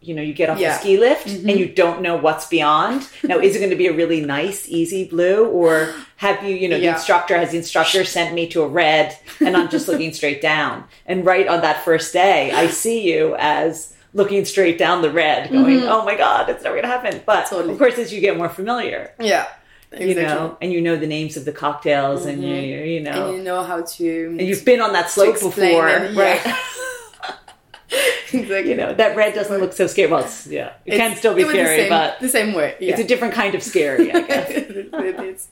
you 0.00 0.14
know 0.14 0.22
you 0.22 0.32
get 0.32 0.48
off 0.48 0.58
yeah. 0.58 0.72
the 0.72 0.78
ski 0.78 0.96
lift 0.96 1.26
mm-hmm. 1.26 1.48
and 1.48 1.58
you 1.58 1.66
don't 1.68 2.00
know 2.02 2.16
what's 2.16 2.46
beyond 2.46 3.08
now 3.24 3.38
is 3.38 3.56
it 3.56 3.58
going 3.58 3.70
to 3.70 3.76
be 3.76 3.88
a 3.88 3.92
really 3.92 4.20
nice 4.20 4.68
easy 4.68 5.04
blue 5.04 5.46
or 5.46 5.94
have 6.16 6.42
you 6.44 6.54
you 6.54 6.68
know 6.68 6.76
yeah. 6.76 6.92
the 6.92 6.96
instructor 6.96 7.36
has 7.36 7.50
the 7.50 7.56
instructor 7.56 8.04
sent 8.04 8.34
me 8.34 8.48
to 8.48 8.62
a 8.62 8.68
red 8.68 9.16
and 9.40 9.56
i'm 9.56 9.68
just 9.68 9.88
looking 9.88 10.12
straight 10.12 10.40
down 10.40 10.84
and 11.06 11.26
right 11.26 11.48
on 11.48 11.60
that 11.60 11.84
first 11.84 12.12
day 12.12 12.52
i 12.52 12.68
see 12.68 13.12
you 13.12 13.34
as 13.38 13.94
looking 14.14 14.44
straight 14.44 14.78
down 14.78 15.02
the 15.02 15.10
red 15.10 15.50
going 15.50 15.80
mm-hmm. 15.80 15.88
oh 15.88 16.04
my 16.04 16.16
god 16.16 16.48
it's 16.48 16.62
never 16.62 16.76
going 16.76 16.84
to 16.84 16.88
happen 16.88 17.20
but 17.26 17.46
totally. 17.46 17.72
of 17.72 17.78
course 17.78 17.98
as 17.98 18.12
you 18.12 18.20
get 18.20 18.36
more 18.36 18.48
familiar 18.48 19.12
yeah 19.20 19.46
Exactly. 19.90 20.10
you 20.10 20.20
know, 20.20 20.58
and 20.60 20.70
you 20.70 20.82
know 20.82 20.96
the 20.96 21.06
names 21.06 21.38
of 21.38 21.46
the 21.46 21.52
cocktails, 21.52 22.20
mm-hmm. 22.20 22.28
and 22.28 22.42
you, 22.42 22.76
you 22.76 23.00
know, 23.00 23.28
and 23.28 23.38
you 23.38 23.42
know 23.42 23.62
how 23.62 23.80
to, 23.80 24.26
and 24.38 24.42
you've 24.42 24.62
been 24.62 24.82
on 24.82 24.92
that 24.92 25.08
slope 25.08 25.40
before, 25.40 25.62
yeah. 25.62 26.12
right? 26.14 26.42
exactly. 28.32 28.70
You 28.70 28.76
know, 28.76 28.94
that 28.94 29.16
red 29.16 29.34
doesn't 29.34 29.58
look 29.60 29.72
so 29.72 29.86
scary. 29.86 30.10
Well, 30.10 30.24
it's, 30.24 30.46
yeah, 30.46 30.72
it 30.84 30.94
it's, 30.94 30.96
can 30.96 31.16
still 31.16 31.34
be 31.34 31.42
scary, 31.44 31.62
the 31.62 31.82
same, 31.82 31.88
but 31.88 32.20
the 32.20 32.28
same 32.28 32.54
way. 32.54 32.76
Yeah. 32.80 32.92
It's 32.92 33.00
a 33.00 33.06
different 33.06 33.34
kind 33.34 33.54
of 33.54 33.62
scary, 33.62 34.12
I 34.12 34.20
guess. 34.26 34.50
it 34.50 35.20
is. 35.20 35.48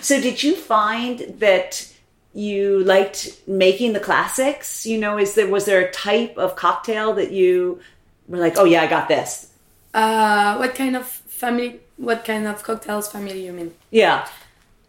So, 0.00 0.20
did 0.20 0.42
you 0.42 0.56
find 0.56 1.20
that 1.38 1.92
you 2.34 2.84
liked 2.84 3.40
making 3.46 3.92
the 3.92 4.00
classics? 4.00 4.86
You 4.86 4.98
know, 4.98 5.18
is 5.18 5.34
there 5.34 5.48
was 5.48 5.64
there 5.64 5.80
a 5.80 5.90
type 5.90 6.36
of 6.38 6.56
cocktail 6.56 7.14
that 7.14 7.32
you 7.32 7.80
were 8.28 8.38
like, 8.38 8.56
oh 8.56 8.64
yeah, 8.64 8.82
I 8.82 8.86
got 8.86 9.08
this? 9.08 9.52
Uh, 9.92 10.56
what 10.56 10.74
kind 10.74 10.96
of 10.96 11.06
family? 11.06 11.80
What 11.96 12.24
kind 12.24 12.46
of 12.46 12.62
cocktails 12.62 13.10
family 13.10 13.44
you 13.44 13.52
mean? 13.52 13.74
Yeah. 13.90 14.26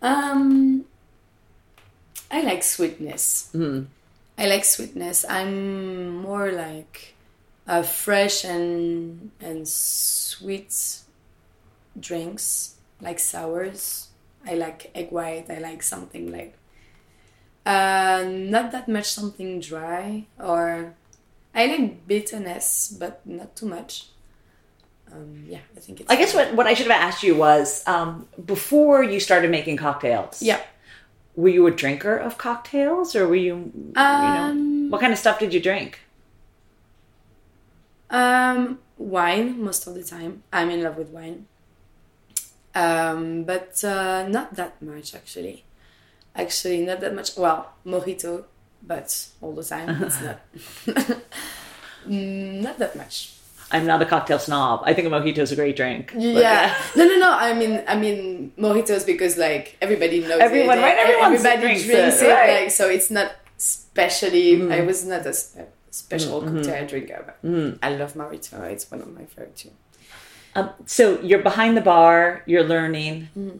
Um, 0.01 0.85
I 2.31 2.41
like 2.41 2.63
sweetness. 2.63 3.49
Mm. 3.53 3.87
I 4.41 4.47
like 4.47 4.65
sweetness. 4.65 5.23
I'm 5.29 6.17
more 6.17 6.51
like 6.51 7.13
uh, 7.67 7.83
fresh 7.83 8.43
and 8.43 9.29
and 9.39 9.67
sweet 9.67 10.73
drinks, 11.99 12.75
like 12.99 13.19
sours. 13.19 14.09
I 14.43 14.55
like 14.55 14.89
egg 14.95 15.11
white. 15.11 15.45
I 15.51 15.59
like 15.59 15.83
something 15.83 16.31
like 16.31 16.57
uh, 17.67 18.25
not 18.25 18.71
that 18.71 18.87
much 18.87 19.13
something 19.13 19.59
dry 19.59 20.25
or 20.39 20.95
I 21.53 21.67
like 21.67 22.07
bitterness, 22.07 22.97
but 22.99 23.21
not 23.23 23.55
too 23.55 23.67
much. 23.67 24.07
Um, 25.11 25.45
yeah, 25.47 25.59
I 25.77 25.79
think 25.81 26.01
it's. 26.01 26.09
I 26.09 26.15
guess 26.15 26.33
what, 26.33 26.55
what 26.55 26.65
I 26.65 26.73
should 26.73 26.87
have 26.87 26.99
asked 26.99 27.21
you 27.21 27.35
was 27.35 27.85
um, 27.85 28.27
before 28.43 29.03
you 29.03 29.19
started 29.19 29.51
making 29.51 29.77
cocktails. 29.77 30.41
Yeah. 30.41 30.61
Were 31.35 31.49
you 31.49 31.65
a 31.67 31.71
drinker 31.71 32.15
of 32.17 32.37
cocktails, 32.37 33.15
or 33.15 33.27
were 33.27 33.35
you? 33.35 33.71
you 33.73 33.91
know, 33.95 34.01
Um, 34.01 34.89
what 34.89 34.99
kind 35.01 35.13
of 35.13 35.19
stuff 35.19 35.39
did 35.39 35.53
you 35.53 35.59
drink? 35.61 35.99
Um, 38.09 38.79
wine 38.97 39.61
most 39.63 39.87
of 39.87 39.93
the 39.95 40.03
time. 40.03 40.43
I'm 40.51 40.69
in 40.69 40.83
love 40.83 40.97
with 40.97 41.09
wine. 41.09 41.47
Um, 42.75 43.43
but 43.43 43.83
uh, 43.83 44.27
not 44.27 44.55
that 44.55 44.81
much 44.81 45.13
actually. 45.15 45.63
Actually, 46.35 46.85
not 46.85 46.99
that 47.01 47.13
much. 47.15 47.35
Well, 47.37 47.73
mojito, 47.85 48.45
but 48.83 49.27
all 49.41 49.53
the 49.53 49.63
time 49.63 50.03
it's 50.03 50.21
not. 50.25 50.39
Mm, 52.07 52.61
not 52.63 52.79
that 52.79 52.95
much. 52.95 53.33
I'm 53.71 53.85
not 53.85 54.01
a 54.01 54.05
cocktail 54.05 54.39
snob. 54.39 54.81
I 54.85 54.93
think 54.93 55.07
a 55.07 55.11
mojito 55.11 55.39
is 55.39 55.51
a 55.51 55.55
great 55.55 55.75
drink. 55.75 56.11
But- 56.13 56.21
Yeah. 56.21 56.75
no, 56.95 57.05
no, 57.05 57.17
no. 57.17 57.31
I 57.31 57.53
mean, 57.53 57.83
I 57.87 57.95
mean 57.97 58.51
mojitos 58.57 59.05
because 59.05 59.37
like 59.37 59.77
everybody 59.81 60.19
knows 60.21 60.39
Everyone, 60.41 60.77
it. 60.77 60.81
right? 60.81 60.97
Everyone 60.97 61.33
everybody 61.33 61.61
drinks 61.61 61.83
drinks, 61.85 62.21
it, 62.21 62.27
it. 62.27 62.31
right. 62.31 62.49
Mm. 62.49 62.61
Like 62.63 62.71
so, 62.71 62.89
it's 62.89 63.09
not 63.09 63.31
specially. 63.57 64.71
I 64.71 64.81
was 64.81 65.05
not 65.05 65.25
a 65.25 65.33
special 65.91 66.41
cocktail 66.41 66.87
drinker, 66.87 67.23
but 67.25 67.37
I 67.83 67.89
love 67.95 68.13
mojito. 68.13 68.61
It's 68.71 68.89
one 68.91 69.01
of 69.01 69.13
my 69.13 69.25
favorite 69.25 69.55
too. 69.55 69.71
Um, 70.55 70.69
so 70.85 71.19
you're 71.21 71.41
behind 71.43 71.77
the 71.77 71.81
bar. 71.81 72.43
You're 72.45 72.63
learning. 72.65 73.29
Mm-hmm. 73.37 73.57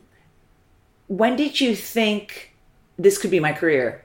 When 1.08 1.36
did 1.36 1.60
you 1.62 1.76
think 1.76 2.54
this 3.00 3.18
could 3.18 3.32
be 3.32 3.40
my 3.40 3.54
career? 3.54 4.04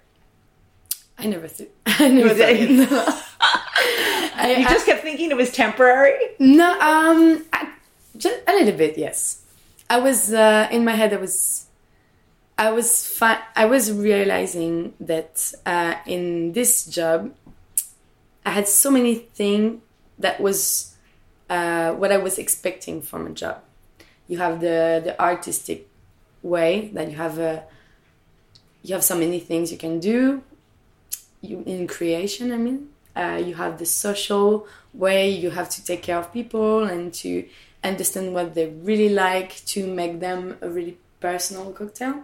I 1.18 1.26
never 1.26 1.48
thought. 1.48 1.68
I 1.86 2.08
never 2.08 2.28
thought 2.30 2.50
it. 2.50 2.70
No. 2.70 2.86
I, 4.36 4.50
You 4.56 4.66
I- 4.66 4.70
just 4.70 4.86
kept 4.86 5.02
thinking 5.02 5.30
it 5.30 5.36
was 5.36 5.50
temporary. 5.52 6.18
no. 6.38 6.68
Um, 6.80 7.44
I, 7.52 7.68
just 8.16 8.38
a 8.46 8.52
little 8.52 8.76
bit. 8.76 8.96
Yes, 8.98 9.42
I 9.90 9.98
was 9.98 10.32
uh, 10.32 10.68
in 10.70 10.84
my 10.84 10.92
head. 10.92 11.12
I 11.12 11.16
was, 11.18 11.66
I 12.58 12.70
was 12.72 13.06
fi- 13.06 13.42
I 13.54 13.66
was 13.66 13.92
realizing 13.92 14.94
that 15.00 15.52
uh, 15.66 15.94
in 16.06 16.52
this 16.52 16.86
job, 16.86 17.34
I 18.44 18.50
had 18.50 18.66
so 18.68 18.90
many 18.90 19.14
things 19.16 19.80
that 20.18 20.40
was 20.40 20.94
uh, 21.50 21.92
what 21.92 22.10
I 22.12 22.16
was 22.18 22.38
expecting 22.38 23.02
from 23.02 23.26
a 23.26 23.30
job. 23.30 23.58
You 24.28 24.38
have 24.38 24.60
the 24.60 25.02
the 25.04 25.14
artistic 25.20 25.88
way 26.42 26.90
that 26.94 27.10
you 27.10 27.16
have 27.16 27.38
a 27.38 27.64
you 28.82 28.94
have 28.94 29.02
so 29.04 29.16
many 29.16 29.40
things 29.40 29.72
you 29.72 29.78
can 29.78 29.98
do 29.98 30.42
you 31.40 31.62
in 31.66 31.86
creation 31.88 32.52
i 32.52 32.56
mean 32.56 32.88
uh, 33.16 33.40
you 33.44 33.54
have 33.54 33.78
the 33.78 33.86
social 33.86 34.66
way 34.92 35.30
you 35.30 35.50
have 35.50 35.68
to 35.68 35.84
take 35.84 36.02
care 36.02 36.18
of 36.18 36.32
people 36.32 36.84
and 36.84 37.12
to 37.12 37.46
understand 37.84 38.34
what 38.34 38.54
they 38.54 38.66
really 38.66 39.08
like 39.08 39.64
to 39.66 39.86
make 39.86 40.20
them 40.20 40.56
a 40.60 40.68
really 40.68 40.98
personal 41.20 41.72
cocktail. 41.72 42.22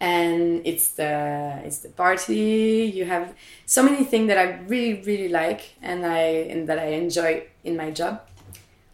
And 0.00 0.66
it's 0.66 0.88
the 0.90 1.60
it's 1.64 1.78
the 1.78 1.88
party. 1.88 2.92
You 2.94 3.04
have 3.04 3.34
so 3.64 3.82
many 3.82 4.04
things 4.04 4.28
that 4.28 4.38
i 4.38 4.58
really 4.66 5.00
really 5.02 5.28
like 5.28 5.76
and 5.80 6.04
i 6.04 6.20
and 6.52 6.68
that 6.68 6.78
i 6.78 6.86
enjoy 6.86 7.44
in 7.62 7.76
my 7.76 7.90
job. 7.90 8.20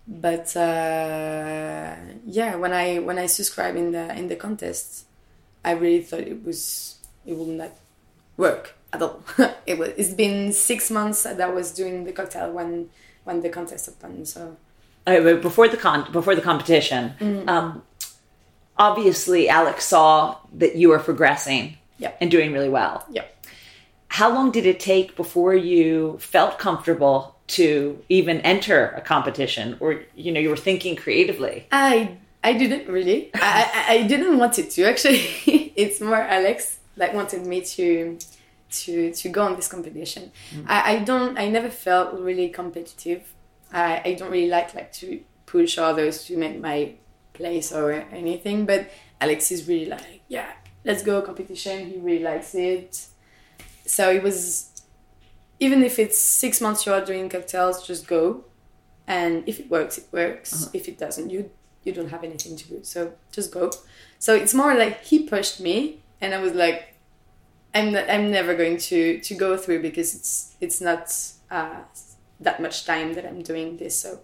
But 0.07 0.55
uh, 0.57 1.97
yeah 2.27 2.55
when 2.57 2.73
i 2.73 2.99
when 2.99 3.19
i 3.19 3.27
subscribe 3.27 3.77
in 3.77 3.93
the 3.93 4.15
in 4.17 4.29
the 4.29 4.37
contest 4.37 5.07
i 5.65 5.73
really 5.73 6.03
thought 6.03 6.21
it 6.21 6.45
was 6.45 6.99
it 7.27 7.35
would 7.35 7.49
not 7.49 7.73
work 8.37 8.77
at 8.93 9.01
all 9.03 9.23
it 9.67 9.79
was 9.79 9.89
it's 9.97 10.15
been 10.15 10.53
six 10.53 10.91
months 10.91 11.23
that 11.23 11.41
i 11.41 11.49
was 11.49 11.73
doing 11.73 12.05
the 12.05 12.13
cocktail 12.13 12.51
when 12.53 12.89
when 13.25 13.41
the 13.43 13.49
contest 13.49 13.89
opened 13.89 14.27
so 14.29 14.57
Uh, 15.07 15.35
before 15.49 15.69
the 15.69 15.77
con 15.87 16.01
before 16.13 16.35
the 16.39 16.43
competition, 16.51 17.03
Mm. 17.21 17.49
um, 17.49 17.67
obviously 18.77 19.49
Alex 19.49 19.85
saw 19.85 20.37
that 20.59 20.77
you 20.77 20.89
were 20.93 20.99
progressing 20.99 21.77
Yeah. 21.99 22.13
and 22.21 22.31
doing 22.31 22.53
really 22.53 22.69
well. 22.69 23.05
yeah 23.11 23.25
How 24.09 24.29
long 24.37 24.51
did 24.57 24.67
it 24.67 24.79
take 24.81 25.09
before 25.17 25.55
you 25.55 26.19
felt 26.19 26.59
comfortable 26.59 27.19
to 27.59 27.99
even 28.09 28.37
enter 28.55 28.79
a 28.97 29.01
competition, 29.01 29.77
or 29.83 29.89
you 30.25 30.31
know 30.33 30.41
you 30.45 30.51
were 30.55 30.63
thinking 30.71 30.97
creatively? 31.05 31.57
I 31.73 31.93
I 32.43 32.53
didn't 32.63 32.85
really. 32.97 33.19
I, 33.35 33.61
I, 33.79 33.95
I 33.95 33.97
didn't 34.13 34.37
want 34.43 34.59
it 34.59 34.71
to 34.75 34.81
actually. 34.91 35.21
it's 35.83 35.99
more 36.01 36.23
Alex 36.39 36.79
that 37.01 37.11
wanted 37.15 37.43
me 37.53 37.59
to 37.77 38.19
to 38.71 39.13
to 39.13 39.29
go 39.29 39.43
on 39.43 39.57
this 39.57 39.69
competition. 39.69 40.33
Mm. 40.55 40.65
I, 40.69 40.95
I 40.95 40.99
don't. 41.01 41.39
I 41.39 41.49
never 41.49 41.71
felt 41.71 42.19
really 42.19 42.49
competitive. 42.49 43.35
I, 43.73 44.03
I 44.05 44.15
don't 44.15 44.31
really 44.31 44.49
like 44.49 44.75
like 44.75 44.93
to 44.95 45.21
push 45.47 45.79
others 45.79 46.25
to 46.27 46.37
make 46.37 46.61
my 46.61 46.95
place 47.33 47.73
or 47.73 47.93
anything. 47.93 48.67
But 48.67 48.91
Alex 49.21 49.51
is 49.51 49.69
really 49.69 49.87
like, 49.87 50.23
yeah, 50.29 50.53
let's 50.85 51.03
go 51.03 51.23
competition. 51.23 51.91
He 51.91 51.99
really 51.99 52.23
likes 52.23 52.55
it. 52.55 53.07
So 53.87 54.11
it 54.11 54.23
was. 54.23 54.69
Even 55.63 55.83
if 55.83 55.99
it's 55.99 56.19
six 56.19 56.63
months 56.63 56.87
you 56.87 56.93
are 56.95 57.05
doing 57.05 57.29
cocktails, 57.29 57.87
just 57.87 58.07
go 58.07 58.45
and 59.11 59.43
if 59.47 59.59
it 59.59 59.69
works 59.69 59.99
it 59.99 60.07
works 60.13 60.53
uh-huh. 60.55 60.71
if 60.73 60.89
it 60.89 60.97
doesn't 60.97 61.31
you 61.31 61.51
you 61.83 61.93
don't 61.93 62.11
have 62.11 62.23
anything 62.23 62.57
to 62.57 62.69
do 62.69 62.79
so 62.83 63.13
just 63.33 63.53
go 63.53 63.71
so 64.19 64.35
it's 64.35 64.55
more 64.55 64.75
like 64.75 65.03
he 65.05 65.25
pushed 65.25 65.61
me 65.61 65.99
and 66.21 66.33
i 66.33 66.39
was 66.41 66.53
like 66.53 66.90
i'm 67.75 67.93
not, 67.93 68.09
i'm 68.11 68.31
never 68.31 68.55
going 68.55 68.77
to 68.77 69.21
to 69.21 69.35
go 69.35 69.57
through 69.57 69.81
because 69.83 70.15
it's 70.15 70.57
it's 70.61 70.81
not 70.81 71.05
uh, 71.51 71.81
that 72.39 72.61
much 72.61 72.85
time 72.85 73.15
that 73.15 73.25
i'm 73.27 73.43
doing 73.43 73.77
this 73.77 73.99
so 74.01 74.21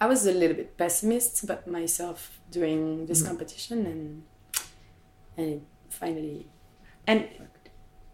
i 0.00 0.06
was 0.06 0.26
a 0.26 0.32
little 0.32 0.56
bit 0.56 0.76
pessimist 0.76 1.42
about 1.44 1.66
myself 1.66 2.40
doing 2.50 3.06
this 3.06 3.22
competition 3.28 3.86
and 3.86 4.22
and 5.36 5.62
finally 5.88 6.46
And 7.06 7.26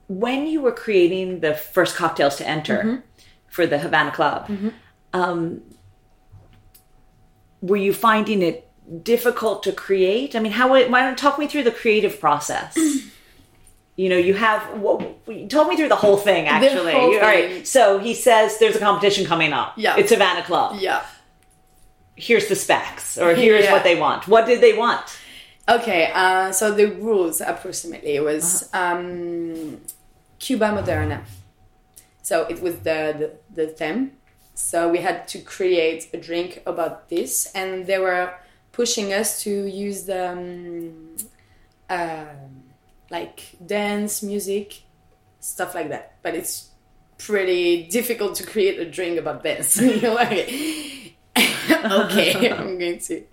when 0.09 0.47
you 0.47 0.61
were 0.63 0.73
creating 0.85 1.41
the 1.41 1.55
first 1.55 1.97
cocktails 1.97 2.37
to 2.37 2.45
enter 2.49 2.79
Mm-hmm. 2.79 2.97
for 3.49 3.67
the 3.67 3.79
Havana 3.79 4.11
Club, 4.11 4.41
um, 5.13 5.63
were 7.61 7.77
you 7.77 7.93
finding 7.93 8.41
it 8.43 8.59
difficult 9.03 9.63
to 9.65 9.73
create? 9.73 10.35
I 10.37 10.41
mean, 10.41 10.53
how? 10.53 10.69
Why 10.71 11.03
don't 11.05 11.19
talk 11.19 11.39
me 11.39 11.47
through 11.49 11.65
the 11.65 11.77
creative 11.83 12.19
process? 12.21 12.73
you 13.99 14.09
know, 14.09 14.17
you 14.17 14.33
have. 14.35 14.63
What, 14.79 15.01
talk 15.51 15.69
me 15.69 15.77
through 15.77 15.89
the 15.89 15.97
whole 15.97 16.17
thing. 16.17 16.47
Actually, 16.47 16.93
whole 16.93 17.15
all 17.15 17.21
right. 17.21 17.67
So 17.67 17.99
he 17.99 18.15
says 18.15 18.59
there's 18.61 18.77
a 18.77 18.79
competition 18.79 19.27
coming 19.27 19.53
up. 19.53 19.75
Yeah. 19.77 19.97
it's 19.99 20.13
Havana 20.13 20.45
Club. 20.45 20.77
yeah 20.81 21.03
Here's 22.15 22.47
the 22.49 22.57
specs, 22.57 23.19
or 23.19 23.35
here's 23.35 23.65
Yeah. 23.65 23.73
what 23.73 23.83
they 23.83 23.97
want. 24.05 24.29
What 24.29 24.47
did 24.47 24.61
they 24.61 24.75
want? 24.85 25.05
Okay, 25.69 26.11
uh, 26.15 26.51
so 26.53 26.71
the 26.73 26.87
rules 26.87 27.41
approximately 27.41 28.19
was 28.21 28.71
um, 28.73 29.81
Cuba 30.39 30.67
Moderna. 30.77 31.21
So 32.23 32.47
it 32.53 32.63
was 32.63 32.75
the, 32.89 33.01
the, 33.21 33.31
the 33.55 33.67
theme. 33.67 34.13
So 34.55 34.89
we 34.89 34.99
had 34.99 35.29
to 35.29 35.39
create 35.41 36.09
a 36.13 36.19
drink 36.19 36.63
about 36.67 37.09
this, 37.09 37.51
and 37.55 37.87
they 37.87 37.99
were 37.99 38.35
pushing 38.73 39.13
us 39.13 39.43
to 39.43 39.51
use 39.67 40.05
the 40.05 40.33
um, 40.33 41.17
um 41.91 42.58
like 43.11 43.57
dance 43.65 44.23
music, 44.23 44.83
stuff 45.41 45.75
like 45.75 45.89
that. 45.91 46.17
But 46.23 46.35
it's 46.35 46.71
pretty 47.19 47.89
difficult 47.89 48.37
to 48.37 48.47
create 48.47 48.79
a 48.79 48.89
drink 48.89 49.19
about 49.19 49.43
dance. 49.43 49.81
Okay, 51.85 52.51
I'm 52.53 52.79
going 52.79 52.99
to. 52.99 53.25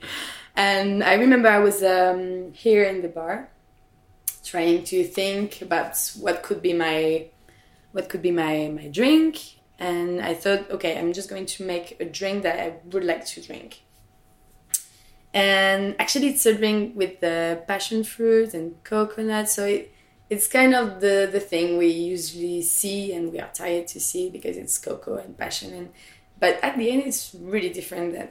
And 0.56 1.04
I 1.04 1.16
remember 1.16 1.50
I 1.50 1.60
was 1.60 1.84
um, 1.84 2.54
here 2.54 2.84
in 2.84 3.02
the 3.02 3.08
bar, 3.08 3.50
trying 4.44 4.84
to 4.86 5.04
think 5.04 5.62
about 5.62 5.98
what 6.20 6.44
could 6.44 6.62
be 6.62 6.74
my 6.74 7.28
what 7.92 8.10
could 8.10 8.22
be 8.22 8.32
my 8.32 8.72
my 8.74 8.88
drink, 8.88 9.40
and 9.80 10.22
I 10.22 10.34
thought, 10.34 10.70
okay, 10.72 10.98
I'm 10.98 11.14
just 11.14 11.30
going 11.30 11.46
to 11.46 11.66
make 11.66 12.00
a 12.00 12.06
drink 12.06 12.44
that 12.44 12.60
I 12.60 12.74
would 12.92 13.04
like 13.04 13.26
to 13.28 13.42
drink. 13.42 13.82
And 15.36 15.96
actually, 16.00 16.30
it's 16.30 16.44
drink 16.44 16.96
with 16.96 17.20
the 17.20 17.62
passion 17.68 18.04
fruit 18.04 18.56
and 18.56 18.84
coconut, 18.84 19.50
so 19.50 19.66
it, 19.66 19.94
it's 20.30 20.48
kind 20.48 20.74
of 20.74 21.02
the 21.02 21.30
the 21.32 21.40
thing 21.42 21.78
we 21.78 21.88
usually 21.88 22.62
see 22.64 23.14
and 23.14 23.32
we 23.32 23.40
are 23.40 23.52
tired 23.54 23.88
to 23.90 24.00
see 24.00 24.30
because 24.30 24.58
it's 24.58 24.78
cocoa 24.80 25.18
and 25.18 25.38
passion 25.38 25.72
and 25.74 25.90
but 26.40 26.58
at 26.64 26.78
the 26.80 26.90
end 26.90 27.04
it's 27.06 27.36
really 27.40 27.70
different 27.70 28.14
than 28.14 28.30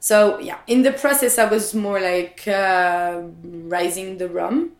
so 0.00 0.38
yeah, 0.38 0.58
in 0.66 0.82
the 0.82 0.92
process, 0.92 1.38
I 1.38 1.46
was 1.46 1.74
more 1.74 1.98
like 1.98 2.46
uh, 2.46 3.22
rising 3.42 4.18
the 4.18 4.28
rum 4.28 4.72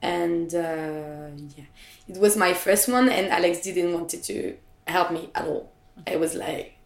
and 0.00 0.54
uh, 0.54 1.28
yeah, 1.56 1.64
it 2.08 2.18
was 2.18 2.36
my 2.36 2.54
first 2.54 2.88
one, 2.88 3.10
and 3.10 3.28
Alex 3.28 3.60
didn't 3.60 3.92
want 3.92 4.08
to 4.10 4.56
help 4.86 5.10
me 5.10 5.30
at 5.34 5.46
all. 5.46 5.72
I 6.06 6.16
was 6.16 6.34
like, 6.34 6.78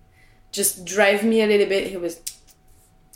just 0.51 0.85
drive 0.85 1.25
me 1.25 1.43
a 1.43 1.47
little 1.47 1.69
bit. 1.69 1.89
He 1.89 1.97
was, 1.97 2.21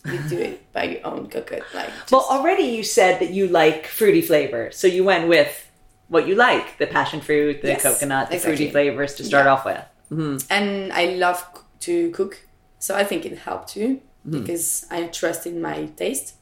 you 0.04 0.18
do 0.28 0.38
it 0.38 0.72
by 0.72 0.84
your 0.84 1.06
own 1.06 1.28
coconut. 1.28 1.64
Like, 1.74 1.88
just, 1.90 2.12
Well, 2.12 2.26
already 2.30 2.64
you 2.64 2.82
said 2.82 3.20
that 3.20 3.30
you 3.30 3.46
like 3.48 3.86
fruity 3.86 4.20
flavor, 4.22 4.70
so 4.72 4.86
you 4.86 5.04
went 5.04 5.28
with 5.28 5.70
what 6.08 6.26
you 6.26 6.34
like: 6.34 6.78
the 6.78 6.86
passion 6.86 7.20
fruit, 7.20 7.62
the 7.62 7.68
Yes, 7.68 7.82
coconut, 7.82 8.28
the 8.30 8.34
exactly. 8.36 8.56
fruity 8.56 8.70
flavors 8.72 9.14
to 9.16 9.24
start 9.24 9.46
Yeah. 9.46 9.52
off 9.52 9.64
with. 9.64 10.46
and 10.50 10.92
I 10.92 11.04
love 11.16 11.44
to 11.80 12.10
cook, 12.10 12.40
so 12.78 12.94
I 12.94 13.04
think 13.04 13.24
it 13.26 13.38
helped 13.38 13.68
too 13.70 14.00
Mm-hmm. 14.26 14.40
because 14.40 14.86
I 14.88 15.08
trust 15.08 15.46
in 15.46 15.60
my 15.60 15.86
taste 15.96 16.34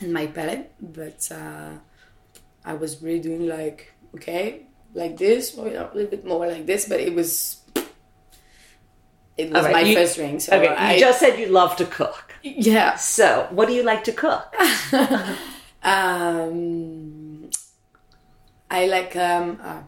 and 0.00 0.12
my 0.12 0.26
palate. 0.26 0.72
But 0.80 1.28
uh, 1.30 1.70
I 2.64 2.74
was 2.74 3.00
really 3.00 3.20
doing 3.20 3.46
like 3.46 3.92
okay, 4.16 4.66
like 4.94 5.16
this, 5.16 5.56
or 5.56 5.68
a 5.68 5.90
little 5.94 6.10
bit 6.10 6.24
more 6.26 6.46
like 6.48 6.66
this, 6.66 6.88
but 6.88 6.98
it 7.00 7.14
was. 7.14 7.58
It 9.36 9.50
was 9.52 9.64
my 9.64 9.80
you- 9.80 9.94
first 9.94 10.18
ring. 10.18 10.40
so 10.40 10.56
Okay, 10.56 10.68
I 10.68 10.94
you 10.94 11.00
just 11.00 11.20
said 11.20 11.38
you 11.38 11.46
love 11.46 11.76
to 11.76 11.84
cook. 11.86 12.29
Yeah. 12.42 12.96
So, 12.96 13.46
what 13.50 13.68
do 13.68 13.74
you 13.74 13.82
like 13.82 14.04
to 14.04 14.12
cook? 14.12 14.54
Um, 15.82 17.50
I 18.70 18.86
like 18.86 19.16
um, 19.16 19.58
uh, 19.62 19.82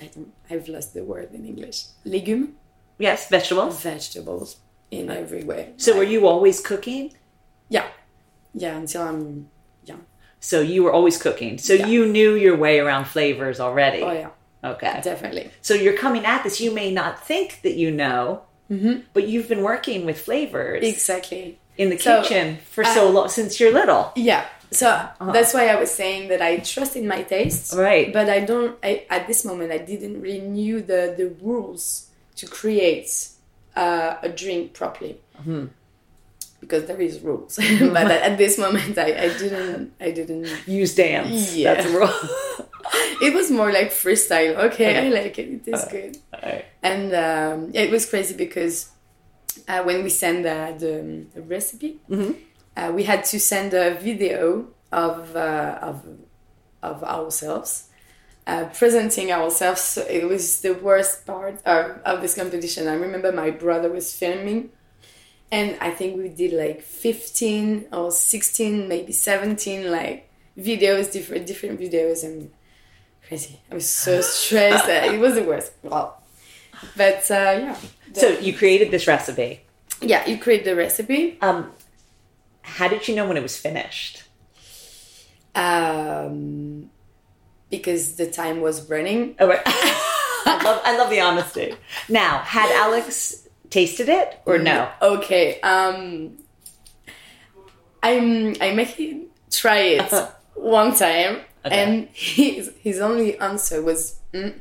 I 0.00 0.10
I've 0.50 0.68
lost 0.68 0.94
the 0.94 1.02
word 1.04 1.30
in 1.34 1.44
English. 1.44 1.84
Legume, 2.04 2.54
Yes, 2.98 3.28
vegetables. 3.28 3.80
vegetables 3.82 4.56
in 4.90 5.10
every 5.10 5.44
way. 5.44 5.72
So, 5.76 5.96
were 5.96 6.04
you 6.04 6.26
always 6.28 6.60
cooking? 6.60 7.12
Yeah, 7.68 7.86
yeah. 8.54 8.76
Until 8.76 9.02
I'm 9.02 9.48
young. 9.84 10.04
So 10.40 10.60
you 10.60 10.82
were 10.84 10.92
always 10.92 11.20
cooking. 11.22 11.58
So 11.58 11.72
Yeah. 11.74 11.86
you 11.86 12.06
knew 12.06 12.34
your 12.34 12.56
way 12.56 12.78
around 12.80 13.04
flavors 13.06 13.60
already. 13.60 14.02
Oh 14.02 14.12
yeah, 14.12 14.30
Okay. 14.64 15.00
definitely. 15.02 15.50
So 15.60 15.74
you're 15.74 15.96
coming 15.96 16.24
at 16.24 16.42
this. 16.44 16.60
You 16.60 16.70
may 16.72 16.92
not 16.92 17.24
think 17.26 17.60
that 17.62 17.74
you 17.76 17.90
know, 17.90 18.42
but 19.14 19.28
you've 19.28 19.48
been 19.48 19.62
working 19.62 20.04
with 20.06 20.18
flavors 20.20 20.82
Exactly. 20.84 21.58
In 21.76 21.90
the 21.90 21.98
So, 21.98 22.22
kitchen 22.22 22.58
for 22.70 22.84
so 22.84 23.10
long 23.10 23.28
since 23.28 23.58
you're 23.58 23.72
little. 23.72 24.12
Yeah. 24.16 24.44
So 24.70 24.86
that's 25.20 25.52
why 25.52 25.68
I 25.68 25.76
was 25.78 25.90
saying 25.90 26.28
that 26.28 26.40
I 26.40 26.56
trust 26.58 26.96
in 26.96 27.06
my 27.06 27.22
taste. 27.22 27.74
Right. 27.74 28.10
But 28.12 28.30
I 28.30 28.40
don't. 28.40 28.78
I 28.82 29.04
at 29.10 29.26
this 29.26 29.44
moment 29.44 29.70
I 29.70 29.78
didn't 29.78 30.20
really 30.22 30.40
knew 30.40 30.80
the 30.80 31.14
the 31.16 31.34
rules 31.42 32.08
to 32.36 32.46
create 32.46 33.28
uh, 33.76 34.16
a 34.22 34.28
drink 34.28 34.72
properly. 34.72 35.18
Because 36.60 36.86
there 36.86 37.00
is 37.00 37.18
rules, 37.20 37.56
but 37.80 38.06
at, 38.08 38.22
at 38.22 38.38
this 38.38 38.56
moment 38.56 38.96
I, 38.96 39.08
I 39.26 39.28
didn't 39.36 39.92
I 40.00 40.12
didn't 40.12 40.46
Use 40.66 40.94
dance. 40.94 41.56
Yeah. 41.56 41.74
That's 41.74 41.86
a 41.90 41.98
rule. 41.98 42.08
it 43.20 43.34
was 43.34 43.50
more 43.50 43.72
like 43.72 43.90
freestyle. 43.90 44.54
Okay, 44.70 45.06
I 45.06 45.08
like 45.10 45.36
it. 45.40 45.66
It 45.66 45.68
is 45.68 45.84
good. 45.90 46.16
And 46.82 47.12
um, 47.14 47.70
it 47.74 47.90
was 47.90 48.08
crazy 48.08 48.36
because 48.36 48.91
uh, 49.68 49.82
when 49.82 50.02
we 50.02 50.10
send 50.10 50.46
uh, 50.46 50.72
the, 50.78 51.24
the 51.34 51.42
recipe, 51.42 51.98
uh, 52.76 52.90
we 52.94 53.04
had 53.04 53.24
to 53.26 53.38
send 53.40 53.74
a 53.74 53.94
video 53.94 54.66
of 54.90 55.34
uh, 55.36 55.78
of 55.82 56.04
of 56.82 57.02
ourselves. 57.04 57.88
Uh, 58.44 58.64
presenting 58.76 59.30
ourselves, 59.30 59.80
So 59.80 60.02
it 60.02 60.24
was 60.28 60.62
the 60.62 60.74
worst 60.74 61.24
part 61.24 61.64
of, 61.64 62.00
of 62.04 62.20
this 62.22 62.34
competition. 62.34 62.88
I 62.88 62.94
remember 62.94 63.30
my 63.30 63.50
brother 63.52 63.88
was 63.88 64.16
filming, 64.16 64.70
and 65.52 65.76
I 65.80 65.90
think 65.92 66.16
we 66.18 66.28
did 66.28 66.52
like 66.52 66.82
15 66.82 67.86
or 67.92 68.10
16, 68.10 68.88
maybe 68.88 69.12
17 69.12 69.88
like 69.92 70.28
videos, 70.58 71.12
different 71.12 71.46
different 71.46 71.78
videos, 71.78 72.24
and 72.24 72.50
crazy. 73.28 73.60
I 73.70 73.74
was 73.76 73.88
so 73.88 74.20
stressed. 74.34 74.88
it 74.88 75.20
was 75.20 75.34
the 75.36 75.44
worst. 75.44 75.72
Wow. 75.84 76.14
But 76.96 77.30
uh, 77.30 77.34
yeah. 77.34 77.76
So 78.14 78.28
you 78.38 78.56
created 78.56 78.90
this 78.90 79.06
recipe. 79.06 79.60
yeah, 80.00 80.26
you 80.26 80.38
create 80.38 80.64
the 80.64 80.76
recipe. 80.76 81.38
Um, 81.40 81.72
how 82.62 82.88
did 82.88 83.08
you 83.08 83.14
know 83.14 83.26
when 83.26 83.36
it 83.36 83.42
was 83.42 83.56
finished? 83.56 84.24
Um, 85.54 86.90
because 87.70 88.16
the 88.16 88.30
time 88.30 88.60
was 88.60 88.88
running. 88.88 89.36
Oh, 89.38 89.48
right. 89.48 89.62
I 89.66 90.60
love 90.64 90.82
I 90.84 90.98
love 90.98 91.10
the 91.10 91.20
honesty. 91.20 91.74
Now, 92.08 92.38
had 92.38 92.70
Alex 92.72 93.48
tasted 93.70 94.08
it 94.08 94.40
or 94.44 94.58
no? 94.58 94.90
Okay. 95.00 95.60
Um, 95.60 96.38
I'm 98.02 98.54
I 98.60 98.72
make 98.74 98.88
him 98.88 99.26
try 99.50 99.78
it 99.78 100.12
one 100.54 100.94
time, 100.94 101.40
and 101.64 102.08
his 102.12 102.72
his 102.80 103.00
only 103.00 103.38
answer 103.38 103.82
was 103.82 104.18
mm. 104.32 104.54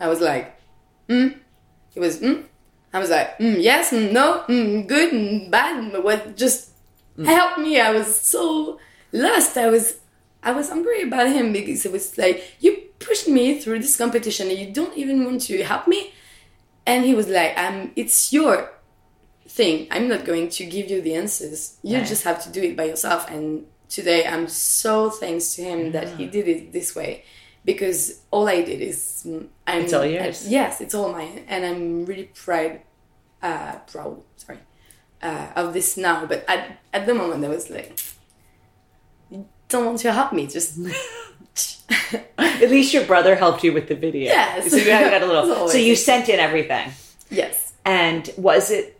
I 0.00 0.08
was 0.08 0.20
like, 0.20 0.58
mm. 1.08 1.36
He 1.90 2.00
was 2.00 2.20
mm. 2.20 2.44
I 2.92 2.98
was 2.98 3.10
like, 3.10 3.38
mm, 3.38 3.60
yes, 3.62 3.90
mm, 3.92 4.12
no, 4.12 4.44
mm, 4.48 4.86
good, 4.86 5.12
mm, 5.12 5.50
bad. 5.50 5.92
but 5.92 6.02
What 6.04 6.36
just 6.36 6.70
help 7.24 7.58
me? 7.58 7.80
I 7.80 7.90
was 7.90 8.18
so 8.20 8.78
lost. 9.12 9.56
I 9.56 9.68
was 9.68 9.96
I 10.42 10.52
was 10.52 10.70
angry 10.70 11.02
about 11.02 11.28
him 11.28 11.52
because 11.52 11.84
it 11.84 11.92
was 11.92 12.16
like 12.16 12.42
you 12.60 12.70
pushed 12.98 13.28
me 13.28 13.58
through 13.60 13.80
this 13.80 13.96
competition 13.96 14.48
and 14.50 14.58
you 14.58 14.72
don't 14.72 14.96
even 14.96 15.24
want 15.24 15.42
to 15.42 15.62
help 15.62 15.86
me. 15.88 16.12
And 16.86 17.04
he 17.04 17.14
was 17.14 17.28
like, 17.28 17.58
um, 17.58 17.92
it's 17.96 18.32
your 18.32 18.70
thing. 19.46 19.86
I'm 19.90 20.08
not 20.08 20.24
going 20.24 20.48
to 20.50 20.64
give 20.64 20.90
you 20.90 21.02
the 21.02 21.14
answers. 21.14 21.76
You 21.82 21.98
Right. 21.98 22.06
just 22.06 22.24
have 22.24 22.42
to 22.44 22.50
do 22.50 22.62
it 22.62 22.76
by 22.76 22.84
yourself. 22.84 23.28
And 23.30 23.66
today 23.90 24.26
I'm 24.26 24.48
so 24.48 25.10
thanks 25.10 25.54
to 25.56 25.62
him 25.62 25.92
that 25.92 26.08
he 26.16 26.26
did 26.26 26.48
it 26.48 26.72
this 26.72 26.94
way 26.96 27.24
because 27.68 28.22
all 28.30 28.48
I 28.48 28.62
did 28.62 28.80
is 28.80 29.24
mm, 29.26 29.46
I'm, 29.66 29.82
It's 29.82 29.92
all 29.92 30.06
yours. 30.06 30.46
I- 30.46 30.48
yes, 30.48 30.80
it's 30.80 30.94
all 30.94 31.12
mine, 31.12 31.44
and 31.48 31.66
I'm 31.66 32.06
really 32.06 32.30
proud, 32.44 32.80
uh, 33.42 33.74
proud. 33.92 34.22
Sorry, 34.36 34.60
uh, 35.22 35.48
of 35.54 35.74
this 35.74 35.98
now. 35.98 36.24
But 36.24 36.46
at 36.48 36.78
at 36.94 37.04
the 37.04 37.12
moment, 37.14 37.44
I 37.44 37.48
was 37.48 37.68
like, 37.68 37.90
you 39.30 39.44
don't 39.68 39.84
want 39.84 39.98
to 40.00 40.12
help 40.12 40.32
me, 40.32 40.46
just. 40.46 40.78
At 42.38 42.70
least 42.70 42.92
your 42.94 43.04
brother 43.04 43.34
helped 43.36 43.62
you 43.64 43.72
with 43.72 43.86
the 43.88 43.94
video. 43.94 44.26
Yes. 44.32 44.70
So 44.70 44.76
you 44.76 44.86
got 44.86 45.22
a 45.22 45.26
little. 45.26 45.68
So 45.74 45.78
you 45.78 45.94
sent 45.96 46.28
in 46.28 46.40
everything, 46.40 46.90
yes. 47.30 47.74
and 47.84 48.30
was 48.36 48.70
it? 48.70 48.97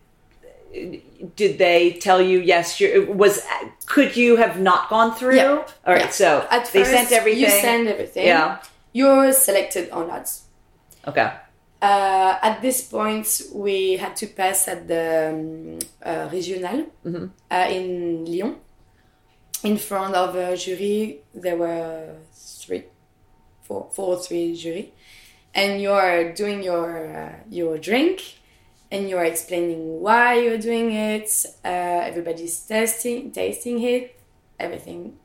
Did 1.36 1.58
they 1.58 1.92
tell 1.92 2.20
you 2.20 2.40
yes? 2.40 2.80
You 2.80 3.10
was. 3.12 3.42
Could 3.86 4.16
you 4.16 4.36
have 4.36 4.60
not 4.60 4.90
gone 4.90 5.14
through? 5.14 5.36
Yeah. 5.36 5.64
All 5.86 5.94
right. 5.94 6.04
Yeah. 6.04 6.10
So 6.10 6.46
At 6.50 6.70
they 6.72 6.80
first, 6.80 6.90
sent 6.90 7.12
everything. 7.12 7.42
You 7.42 7.48
send 7.48 7.88
everything. 7.88 8.26
Yeah. 8.26 8.58
You're 8.92 9.32
selected 9.32 9.90
or 9.92 10.06
not. 10.06 10.30
Okay. 11.06 11.32
Uh, 11.80 12.38
at 12.42 12.60
this 12.60 12.82
point, 12.82 13.42
we 13.54 13.96
had 13.96 14.16
to 14.16 14.26
pass 14.26 14.66
at 14.66 14.88
the 14.88 15.30
um, 15.30 15.78
uh, 16.04 16.28
regional 16.30 16.86
uh, 17.50 17.66
in 17.70 18.24
Lyon. 18.24 18.56
In 19.62 19.76
front 19.76 20.14
of 20.14 20.34
a 20.36 20.56
jury, 20.56 21.20
there 21.34 21.56
were 21.56 22.16
three, 22.32 22.84
four, 23.62 23.88
four 23.92 24.16
or 24.16 24.20
three 24.20 24.54
jury, 24.56 24.92
and 25.54 25.80
you 25.80 25.92
are 25.92 26.32
doing 26.32 26.62
your 26.62 27.16
uh, 27.16 27.32
your 27.48 27.78
drink, 27.78 28.37
and 28.90 29.08
you 29.08 29.16
are 29.16 29.24
explaining 29.24 30.00
why 30.00 30.38
you're 30.40 30.58
doing 30.58 30.92
it. 30.92 31.30
Uh, 31.64 31.68
everybody's 31.68 32.58
tasting 32.60 33.30
tasting 33.32 33.82
it, 33.82 34.18
everything, 34.58 35.18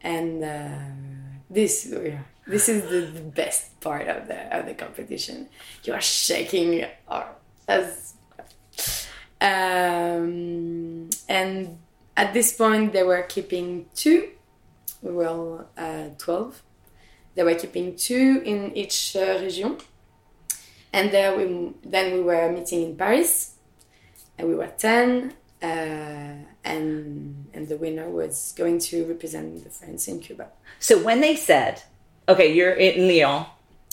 and 0.00 0.42
uh, 0.44 0.68
this 1.50 1.92
this 2.46 2.68
is 2.68 2.82
the, 2.90 3.18
the 3.18 3.20
best 3.20 3.80
part 3.80 4.08
of 4.08 4.28
the 4.28 4.56
of 4.56 4.66
the 4.66 4.74
competition. 4.74 5.48
You 5.84 5.94
are 5.94 6.00
shaking 6.00 6.84
or 7.08 7.26
as 7.68 8.14
um, 9.40 11.10
and 11.28 11.78
at 12.16 12.32
this 12.32 12.56
point 12.56 12.92
they 12.92 13.02
were 13.02 13.22
keeping 13.22 13.86
two. 13.94 14.30
We 15.02 15.12
were 15.12 15.66
uh, 15.76 16.08
twelve. 16.18 16.62
They 17.34 17.42
were 17.42 17.54
keeping 17.54 17.96
two 17.96 18.42
in 18.44 18.76
each 18.76 19.16
uh, 19.16 19.38
region, 19.40 19.78
and 20.96 21.10
there 21.10 21.30
we 21.36 21.44
then 21.94 22.06
we 22.14 22.20
were 22.30 22.46
meeting 22.56 22.80
in 22.88 22.92
Paris, 22.96 23.30
and 24.38 24.48
we 24.48 24.54
were 24.54 24.70
ten. 24.78 25.34
Uh, 25.62 26.36
and 26.64 27.46
and 27.54 27.68
the 27.68 27.76
winner 27.76 28.08
was 28.10 28.52
going 28.56 28.78
to 28.78 29.04
represent 29.06 29.64
the 29.64 29.70
France 29.70 30.08
in 30.08 30.20
Cuba. 30.20 30.46
So 30.78 31.02
when 31.02 31.20
they 31.20 31.36
said, 31.36 31.82
"Okay, 32.28 32.52
you're 32.52 32.76
in 32.86 33.08
Lyon," 33.08 33.46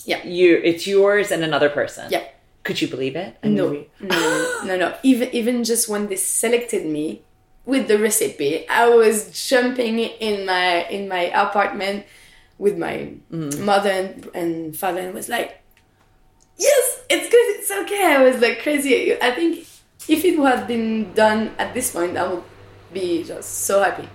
Yeah. 0.04 0.20
you 0.24 0.60
it's 0.62 0.86
yours 0.86 1.30
and 1.32 1.42
another 1.44 1.70
person. 1.70 2.06
Yeah. 2.10 2.24
Could 2.64 2.78
you 2.82 2.88
believe 2.88 3.16
it? 3.16 3.30
I 3.42 3.46
mean, 3.46 3.56
No, 3.56 3.66
we- 3.72 3.88
no, 4.00 4.60
no, 4.68 4.74
no. 4.76 4.88
Even 5.02 5.28
even 5.34 5.64
just 5.64 5.88
when 5.88 6.06
they 6.08 6.16
selected 6.16 6.84
me 6.86 7.22
with 7.64 7.88
the 7.88 7.98
recipe, 7.98 8.68
I 8.68 8.88
was 8.88 9.16
jumping 9.48 9.98
in 9.98 10.44
my 10.46 10.84
in 10.96 11.08
my 11.08 11.24
apartment 11.32 12.04
with 12.58 12.76
my 12.76 13.14
mother 13.30 13.90
and, 13.90 14.28
and 14.34 14.76
father, 14.76 15.00
and 15.00 15.14
was 15.14 15.28
like, 15.28 15.61
"Yes, 16.68 16.86
it's 17.14 17.28
good. 17.34 17.46
It's 17.56 17.70
okay." 17.82 18.04
I 18.16 18.22
was 18.28 18.40
like 18.40 18.62
crazy. 18.62 18.94
I 19.20 19.30
think 19.38 19.52
if 20.14 20.24
it 20.24 20.36
had 20.38 20.66
been 20.66 21.12
done 21.14 21.40
at 21.58 21.74
this 21.74 21.92
point, 21.92 22.16
I 22.16 22.24
would 22.30 22.44
be 22.92 23.24
just 23.24 23.50
so 23.68 23.82
happy, 23.82 24.08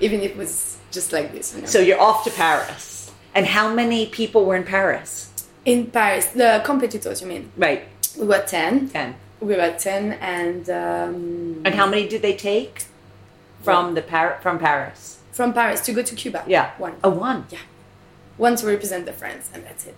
even 0.00 0.20
if 0.20 0.32
it 0.32 0.36
was 0.36 0.78
just 0.90 1.12
like 1.12 1.32
this. 1.32 1.54
You 1.54 1.60
know? 1.62 1.66
So 1.74 1.78
you're 1.80 2.00
off 2.00 2.24
to 2.24 2.30
Paris. 2.30 3.10
And 3.34 3.46
how 3.46 3.72
many 3.72 4.06
people 4.06 4.44
were 4.44 4.56
in 4.56 4.64
Paris? 4.64 5.30
In 5.64 5.86
Paris, 5.90 6.26
the 6.26 6.60
competitors, 6.64 7.20
you 7.22 7.28
mean? 7.28 7.52
Right, 7.56 7.82
We 8.18 8.26
were 8.26 8.42
10. 8.46 8.88
ten. 8.88 9.14
We 9.40 9.54
were 9.54 9.72
10, 9.78 10.12
and 10.20 10.68
um, 10.70 11.62
And 11.64 11.74
how 11.74 11.86
many 11.86 12.08
did 12.08 12.22
they 12.22 12.34
take 12.34 12.84
from 13.62 13.94
the 13.94 14.02
Par- 14.02 14.38
from 14.42 14.58
Paris? 14.58 15.18
from 15.32 15.52
Paris 15.54 15.80
to 15.82 15.92
go 15.92 16.02
to 16.02 16.14
Cuba. 16.14 16.44
Yeah, 16.46 16.72
One. 16.78 16.94
a 17.04 17.08
one. 17.08 17.46
Yeah. 17.50 17.60
One 18.36 18.56
to 18.56 18.66
represent 18.66 19.06
the 19.06 19.12
France, 19.12 19.48
and 19.54 19.64
that's 19.64 19.86
it. 19.86 19.94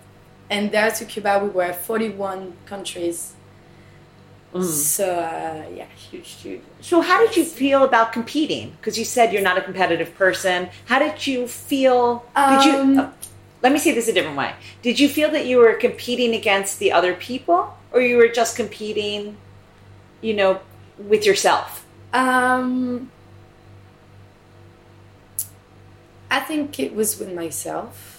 And 0.53 0.71
there 0.71 0.91
to 0.91 1.05
Cuba, 1.05 1.39
we 1.43 1.49
were 1.49 1.73
41 1.73 2.53
countries. 2.67 3.33
So, 4.61 5.15
uh, 5.15 5.65
yeah, 5.73 5.87
huge, 5.87 6.29
huge. 6.29 6.61
So, 6.79 7.01
how 7.01 7.25
did 7.25 7.35
you 7.35 7.43
feel 7.43 7.83
about 7.83 8.13
competing? 8.13 8.69
Because 8.77 8.95
you 8.99 9.03
said 9.03 9.33
you're 9.33 9.41
not 9.41 9.57
a 9.57 9.63
competitive 9.63 10.13
person. 10.13 10.69
How 10.85 10.99
did 10.99 11.25
you 11.25 11.47
feel? 11.47 12.23
Did 12.35 12.65
you? 12.65 12.75
Um, 12.77 12.99
uh, 12.99 13.09
let 13.63 13.71
me 13.71 13.79
say 13.79 13.95
this 13.95 14.07
a 14.07 14.13
different 14.13 14.37
way. 14.37 14.53
Did 14.83 14.99
you 14.99 15.09
feel 15.09 15.31
that 15.31 15.47
you 15.47 15.57
were 15.57 15.73
competing 15.73 16.35
against 16.35 16.77
the 16.77 16.91
other 16.91 17.15
people, 17.15 17.75
or 17.91 18.01
you 18.01 18.17
were 18.17 18.27
just 18.27 18.55
competing, 18.55 19.37
you 20.21 20.35
know, 20.35 20.59
with 20.99 21.25
yourself? 21.25 21.83
Um, 22.13 23.09
I 26.29 26.41
think 26.41 26.79
it 26.79 26.93
was 26.93 27.17
with 27.17 27.33
myself 27.33 28.12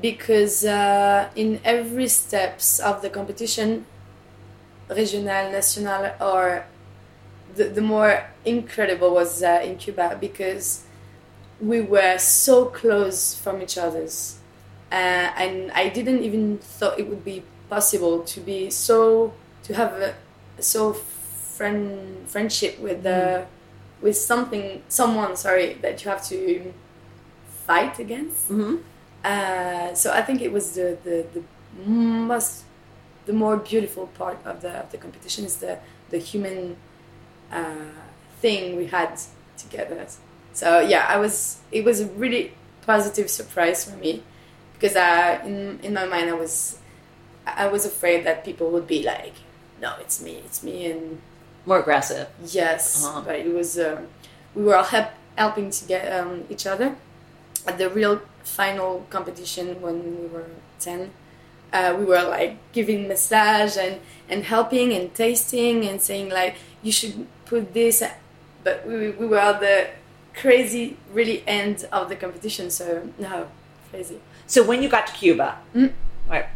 because 0.00 0.64
uh, 0.64 1.28
in 1.36 1.60
every 1.64 2.08
steps 2.08 2.80
of 2.80 3.02
the 3.02 3.10
competition, 3.10 3.86
regional, 4.88 5.50
national, 5.50 6.12
or 6.20 6.66
the, 7.54 7.64
the 7.64 7.80
more 7.80 8.24
incredible 8.44 9.14
was 9.14 9.42
uh, 9.42 9.60
in 9.62 9.76
Cuba 9.76 10.16
because 10.20 10.84
we 11.60 11.80
were 11.80 12.18
so 12.18 12.66
close 12.66 13.34
from 13.34 13.62
each 13.62 13.78
other's, 13.78 14.38
uh, 14.90 14.94
and 15.36 15.70
I 15.72 15.88
didn't 15.88 16.22
even 16.22 16.58
thought 16.58 16.98
it 16.98 17.08
would 17.08 17.24
be 17.24 17.44
possible 17.70 18.22
to 18.22 18.40
be 18.40 18.70
so 18.70 19.32
to 19.62 19.74
have 19.74 19.92
a 19.94 20.14
so 20.60 20.92
friend 20.92 22.28
friendship 22.28 22.78
with 22.78 23.02
the 23.02 23.46
with 24.02 24.16
something 24.16 24.82
someone 24.88 25.36
sorry 25.36 25.74
that 25.80 26.04
you 26.04 26.10
have 26.10 26.26
to 26.28 26.72
fight 27.66 27.98
against. 27.98 28.50
Mm-hmm. 28.50 28.76
Uh, 29.24 29.94
so 29.94 30.12
I 30.12 30.22
think 30.22 30.42
it 30.42 30.52
was 30.52 30.74
the, 30.74 30.98
the, 31.04 31.26
the 31.34 31.42
most 31.90 32.64
the 33.26 33.32
more 33.32 33.56
beautiful 33.56 34.06
part 34.08 34.38
of 34.44 34.60
the 34.60 34.70
of 34.84 34.90
the 34.92 34.98
competition 34.98 35.44
is 35.46 35.56
the 35.56 35.78
the 36.10 36.18
human 36.18 36.76
uh, 37.50 37.90
thing 38.40 38.76
we 38.76 38.86
had 38.86 39.18
together. 39.56 40.06
So 40.52 40.80
yeah, 40.80 41.06
I 41.08 41.16
was 41.16 41.58
it 41.72 41.84
was 41.84 42.00
a 42.00 42.06
really 42.06 42.52
positive 42.86 43.30
surprise 43.30 43.84
for 43.90 43.96
me 43.96 44.22
because 44.74 44.94
uh, 44.96 45.40
in 45.44 45.80
in 45.82 45.94
my 45.94 46.04
mind 46.06 46.28
I 46.30 46.34
was 46.34 46.78
I 47.46 47.66
was 47.68 47.86
afraid 47.86 48.24
that 48.26 48.44
people 48.44 48.70
would 48.70 48.86
be 48.86 49.02
like, 49.02 49.34
no, 49.80 49.94
it's 50.00 50.22
me, 50.22 50.34
it's 50.44 50.62
me, 50.62 50.90
and 50.90 51.20
More 51.66 51.80
aggressive. 51.80 52.28
Yes, 52.44 53.04
Uh-huh. 53.04 53.22
but 53.26 53.36
it 53.36 53.52
was 53.54 53.78
um, 53.78 54.08
we 54.54 54.62
were 54.64 54.76
all 54.76 54.84
help, 54.84 55.08
helping 55.36 55.70
to 55.70 55.84
get 55.86 56.04
um, 56.12 56.44
each 56.50 56.66
other 56.66 56.94
at 57.66 57.78
the 57.78 57.88
real 57.88 58.20
final 58.44 59.06
competition 59.10 59.80
when 59.80 60.20
we 60.20 60.26
were 60.28 60.46
ten. 60.78 61.10
Uh, 61.72 61.96
we 61.98 62.04
were 62.04 62.22
like 62.22 62.56
giving 62.72 63.08
massage 63.08 63.76
and 63.76 63.98
and 64.28 64.44
helping 64.44 64.92
and 64.92 65.12
tasting 65.14 65.84
and 65.84 66.00
saying 66.00 66.28
like 66.28 66.54
you 66.82 66.92
should 66.92 67.26
put 67.46 67.74
this, 67.74 68.02
but 68.62 68.86
we 68.86 69.10
we 69.10 69.26
were 69.26 69.38
at 69.40 69.60
the 69.60 69.88
crazy 70.34 70.96
really 71.12 71.42
end 71.46 71.86
of 71.92 72.08
the 72.08 72.16
competition. 72.16 72.70
So 72.70 73.08
no, 73.18 73.48
crazy. 73.90 74.20
So 74.46 74.62
when 74.62 74.82
you 74.82 74.88
got 74.88 75.06
to 75.08 75.12
Cuba, 75.14 75.58
Mm. 75.74 75.92
right, 76.28 76.46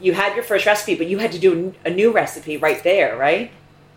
you 0.00 0.12
had 0.14 0.34
your 0.34 0.44
first 0.44 0.66
recipe, 0.66 0.94
but 0.96 1.06
you 1.06 1.18
had 1.18 1.32
to 1.32 1.38
do 1.38 1.72
a 1.84 1.90
new 1.90 2.10
recipe 2.12 2.56
right 2.56 2.82
there, 2.82 3.16
right? 3.16 3.50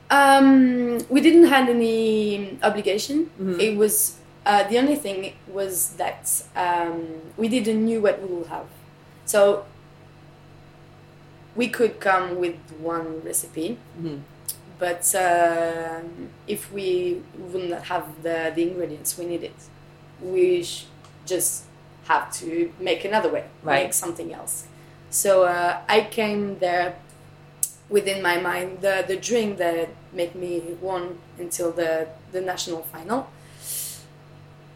Um, 0.10 1.00
we 1.10 1.20
didn't 1.20 1.48
have 1.48 1.68
any 1.68 2.58
obligation. 2.64 3.30
Mhm. 3.42 3.60
It 3.60 3.76
was 3.78 4.16
uh, 4.50 4.64
the 4.70 4.78
only 4.82 4.96
thing 4.96 5.20
was 5.58 5.74
that 6.02 6.24
um, 6.56 6.98
we 7.42 7.48
didn't 7.56 7.82
knew 7.88 8.00
what 8.02 8.16
we 8.22 8.28
would 8.36 8.48
have, 8.48 8.68
so 9.26 9.66
we 11.56 11.68
could 11.78 12.00
come 12.00 12.26
with 12.44 12.56
one 12.80 13.22
recipe. 13.24 13.78
Mhm. 14.02 14.20
But 14.80 15.04
um 15.16 16.30
if 16.56 16.62
we 16.72 17.22
would 17.52 17.68
not 17.74 17.84
have 17.94 18.06
the, 18.26 18.38
the 18.56 18.62
ingredients 18.70 19.18
we 19.20 19.26
needed, 19.26 19.56
we 20.22 20.64
sh- 20.64 20.86
just 21.26 21.64
have 22.12 22.26
to 22.40 22.48
make 22.80 23.02
another 23.12 23.30
way, 23.36 23.46
Right. 23.64 23.84
make 23.86 23.94
something 23.94 24.30
else. 24.40 24.56
So 25.10 25.32
uh, 25.44 25.74
I 25.90 26.00
came 26.20 26.60
there 26.60 26.90
within 27.90 28.22
my 28.22 28.38
mind 28.50 28.70
the, 28.82 28.96
the 29.08 29.18
drink 29.30 29.58
that 29.58 29.90
made 30.14 30.34
me 30.36 30.52
won 30.82 31.04
until 31.40 31.72
the, 31.72 32.08
the 32.32 32.42
national 32.42 32.82
final 32.94 33.20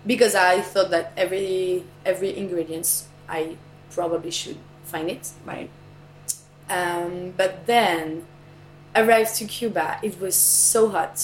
because 0.06 0.36
I 0.36 0.62
thought 0.62 0.90
that 0.92 1.14
every 1.18 1.84
every 2.06 2.36
ingredients 2.38 3.08
I 3.30 3.58
probably 3.92 4.32
should 4.32 4.58
find 4.86 5.10
it 5.10 5.30
Right. 5.46 5.70
um, 6.70 7.34
but 7.38 7.66
then 7.66 8.26
arrived 8.96 9.36
to 9.38 9.46
Cuba 9.46 10.00
it 10.04 10.20
was 10.20 10.36
so 10.36 10.90
hot 10.90 11.22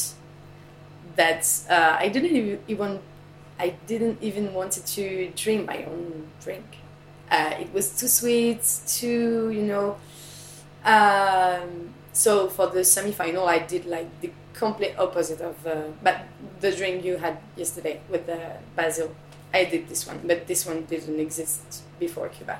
that 1.15 1.47
uh, 1.69 1.97
I 1.99 2.09
didn't 2.09 2.35
even, 2.35 2.59
even 2.67 2.99
I 3.59 3.69
didn't 3.87 4.19
even 4.21 4.53
wanted 4.53 4.85
to 4.87 5.31
drink 5.35 5.67
my 5.67 5.83
own 5.85 6.27
drink 6.43 6.65
uh, 7.31 7.53
it 7.59 7.73
was 7.73 7.97
too 7.99 8.07
sweet 8.07 8.61
too 8.87 9.51
you 9.51 9.63
know 9.63 9.97
um, 10.85 11.93
so 12.23 12.47
for 12.55 12.67
the 12.75 12.83
semi-final 12.83 13.45
I 13.47 13.59
did 13.73 13.83
like 13.85 14.09
the 14.21 14.31
complete 14.53 14.95
opposite 14.97 15.41
of 15.49 15.55
uh, 15.67 15.75
but 16.01 16.15
the 16.61 16.71
drink 16.79 17.05
you 17.05 17.17
had 17.25 17.37
yesterday 17.55 17.95
with 18.09 18.25
the 18.25 18.39
basil 18.75 19.09
I 19.53 19.65
did 19.65 19.87
this 19.91 20.01
one 20.09 20.19
but 20.29 20.47
this 20.47 20.65
one 20.65 20.79
didn't 20.89 21.19
exist 21.19 21.61
before 21.99 22.27
Cuba 22.37 22.57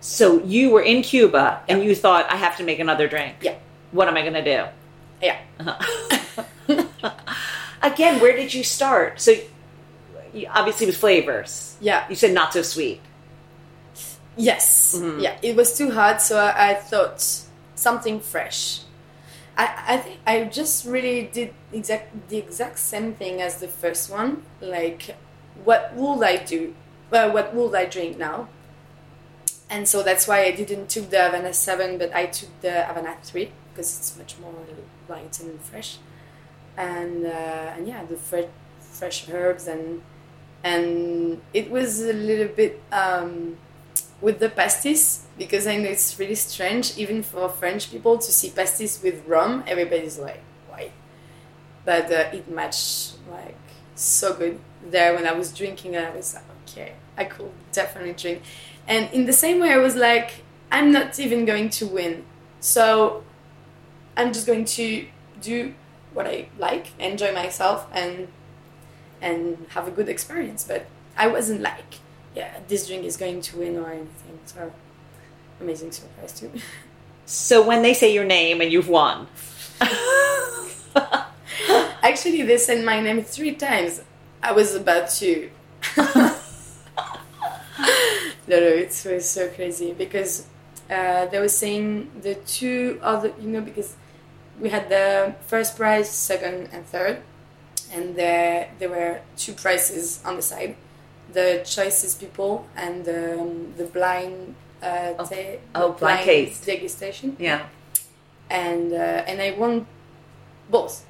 So 0.00 0.26
you 0.44 0.70
were 0.74 0.84
in 0.92 1.00
Cuba 1.02 1.60
and 1.68 1.78
Yeah. 1.78 1.88
you 1.88 1.94
thought, 2.04 2.24
I 2.32 2.36
have 2.46 2.56
to 2.56 2.64
make 2.64 2.80
another 2.80 3.06
drink. 3.14 3.34
Yeah. 3.44 3.56
What 3.92 4.08
am 4.08 4.16
I 4.16 4.22
going 4.26 4.38
to 4.44 4.48
do? 4.56 4.60
yeah 5.20 5.38
Again, 7.82 8.20
where 8.20 8.36
did 8.36 8.52
you 8.54 8.64
start? 8.64 9.20
So 9.20 9.32
obviously 10.58 10.86
with 10.86 10.96
flavors. 10.96 11.76
yeah 11.80 12.08
You 12.10 12.16
said 12.16 12.32
not 12.32 12.52
so 12.52 12.62
sweet. 12.62 13.00
Yes. 14.36 14.96
Mhm. 14.96 15.20
Yeah, 15.24 15.36
it 15.42 15.56
was 15.56 15.76
too 15.76 15.90
hot, 15.90 16.22
so 16.22 16.38
I 16.38 16.74
thought 16.90 17.20
something 17.74 18.20
fresh. 18.20 18.80
I, 19.56 19.84
I 19.88 19.96
think 19.98 20.20
I 20.26 20.44
just 20.44 20.86
really 20.86 21.22
did 21.32 21.52
exact 21.72 22.28
the 22.28 22.38
exact 22.38 22.78
same 22.78 23.14
thing 23.14 23.40
as 23.40 23.60
the 23.60 23.68
first 23.68 24.10
one. 24.10 24.42
Like, 24.60 25.16
what 25.64 25.92
would 25.94 26.22
I 26.24 26.36
do? 26.36 26.74
Well, 27.10 27.32
what 27.32 27.54
would 27.54 27.74
I 27.74 27.86
drink 27.86 28.18
now? 28.18 28.48
And 29.68 29.88
so 29.88 30.02
that's 30.02 30.26
why 30.26 30.44
I 30.44 30.50
didn't 30.50 30.88
took 30.88 31.10
the 31.10 31.22
Havana 31.22 31.52
Seven, 31.52 31.98
but 31.98 32.14
I 32.14 32.26
took 32.26 32.60
the 32.60 32.82
Havana 32.84 33.16
Three 33.22 33.52
because 33.72 33.98
it's 33.98 34.16
much 34.16 34.36
more 34.38 34.54
light 35.08 35.38
and 35.40 35.60
fresh. 35.60 35.98
And 36.76 37.26
uh, 37.26 37.74
and 37.76 37.86
yeah, 37.86 38.04
the 38.04 38.16
fresh 38.16 38.48
fresh 38.80 39.28
herbs 39.30 39.66
and 39.68 40.02
and 40.64 41.40
it 41.54 41.70
was 41.70 42.00
a 42.00 42.12
little 42.12 42.48
bit. 42.48 42.82
Um, 42.92 43.56
with 44.20 44.38
the 44.38 44.48
pastis 44.48 45.22
because 45.38 45.66
I 45.66 45.76
know 45.76 45.88
it's 45.88 46.18
really 46.18 46.34
strange 46.34 46.96
even 46.98 47.22
for 47.22 47.48
French 47.48 47.90
people 47.90 48.18
to 48.18 48.32
see 48.32 48.50
pastis 48.50 49.02
with 49.02 49.26
rum. 49.26 49.64
Everybody's 49.66 50.18
like, 50.18 50.42
why? 50.68 50.92
But 51.84 52.12
uh, 52.12 52.30
it 52.32 52.50
matched 52.50 53.14
like 53.30 53.56
so 53.94 54.34
good 54.34 54.60
there 54.84 55.14
when 55.14 55.26
I 55.26 55.32
was 55.32 55.52
drinking. 55.52 55.96
I 55.96 56.10
was 56.10 56.34
like, 56.34 56.44
okay, 56.68 56.94
I 57.16 57.24
could 57.24 57.50
definitely 57.72 58.12
drink. 58.12 58.42
And 58.86 59.12
in 59.12 59.26
the 59.26 59.32
same 59.32 59.60
way, 59.60 59.72
I 59.72 59.78
was 59.78 59.96
like, 59.96 60.42
I'm 60.72 60.92
not 60.92 61.18
even 61.18 61.44
going 61.44 61.70
to 61.70 61.86
win, 61.86 62.24
so 62.60 63.24
I'm 64.16 64.32
just 64.32 64.46
going 64.46 64.64
to 64.66 65.06
do 65.40 65.74
what 66.12 66.26
I 66.26 66.48
like, 66.58 66.88
enjoy 66.98 67.32
myself, 67.32 67.86
and 67.92 68.28
and 69.20 69.66
have 69.70 69.88
a 69.88 69.90
good 69.90 70.08
experience. 70.08 70.64
But 70.64 70.86
I 71.16 71.26
wasn't 71.26 71.60
like 71.60 71.96
yeah, 72.34 72.60
this 72.68 72.86
drink 72.86 73.04
is 73.04 73.16
going 73.16 73.40
to 73.42 73.58
win 73.58 73.76
or 73.76 73.90
anything. 73.90 74.38
So 74.46 74.72
amazing 75.60 75.92
surprise 75.92 76.38
too. 76.38 76.50
So 77.26 77.64
when 77.64 77.82
they 77.82 77.94
say 77.94 78.12
your 78.12 78.24
name 78.24 78.60
and 78.60 78.72
you've 78.72 78.88
won, 78.88 79.28
Actually, 82.02 82.42
they 82.42 82.58
said 82.58 82.84
my 82.84 83.00
name 83.00 83.22
three 83.22 83.54
times. 83.54 84.02
I 84.42 84.52
was 84.52 84.74
about 84.74 85.10
to. 85.20 85.50
no, 85.96 86.34
no, 88.48 88.56
it 88.56 89.06
was 89.06 89.28
so 89.28 89.48
crazy 89.48 89.92
because 89.92 90.46
uh, 90.88 91.26
they 91.26 91.38
were 91.38 91.48
saying 91.48 92.10
the 92.22 92.34
two 92.34 92.98
other, 93.02 93.32
you 93.40 93.48
know, 93.48 93.60
because 93.60 93.96
we 94.58 94.70
had 94.70 94.88
the 94.88 95.34
first 95.46 95.76
prize, 95.76 96.10
second, 96.10 96.68
and 96.72 96.86
third, 96.86 97.22
and 97.92 98.16
there 98.16 98.70
there 98.78 98.88
were 98.88 99.20
two 99.36 99.52
prizes 99.52 100.20
on 100.24 100.36
the 100.36 100.42
side. 100.42 100.76
The 101.32 101.62
choices 101.64 102.14
people 102.14 102.66
and 102.76 103.08
um, 103.08 103.74
the 103.76 103.84
blind 103.84 104.54
uh, 104.82 105.12
Oh. 105.18 105.28
Oh, 105.74 105.92
blind 105.92 106.24
taste. 106.24 106.66
degustation 106.66 107.36
Yeah. 107.38 107.66
and 108.50 108.92
uh, 108.92 109.28
and 109.28 109.40
I 109.40 109.50
won 109.52 109.86
both 110.70 111.04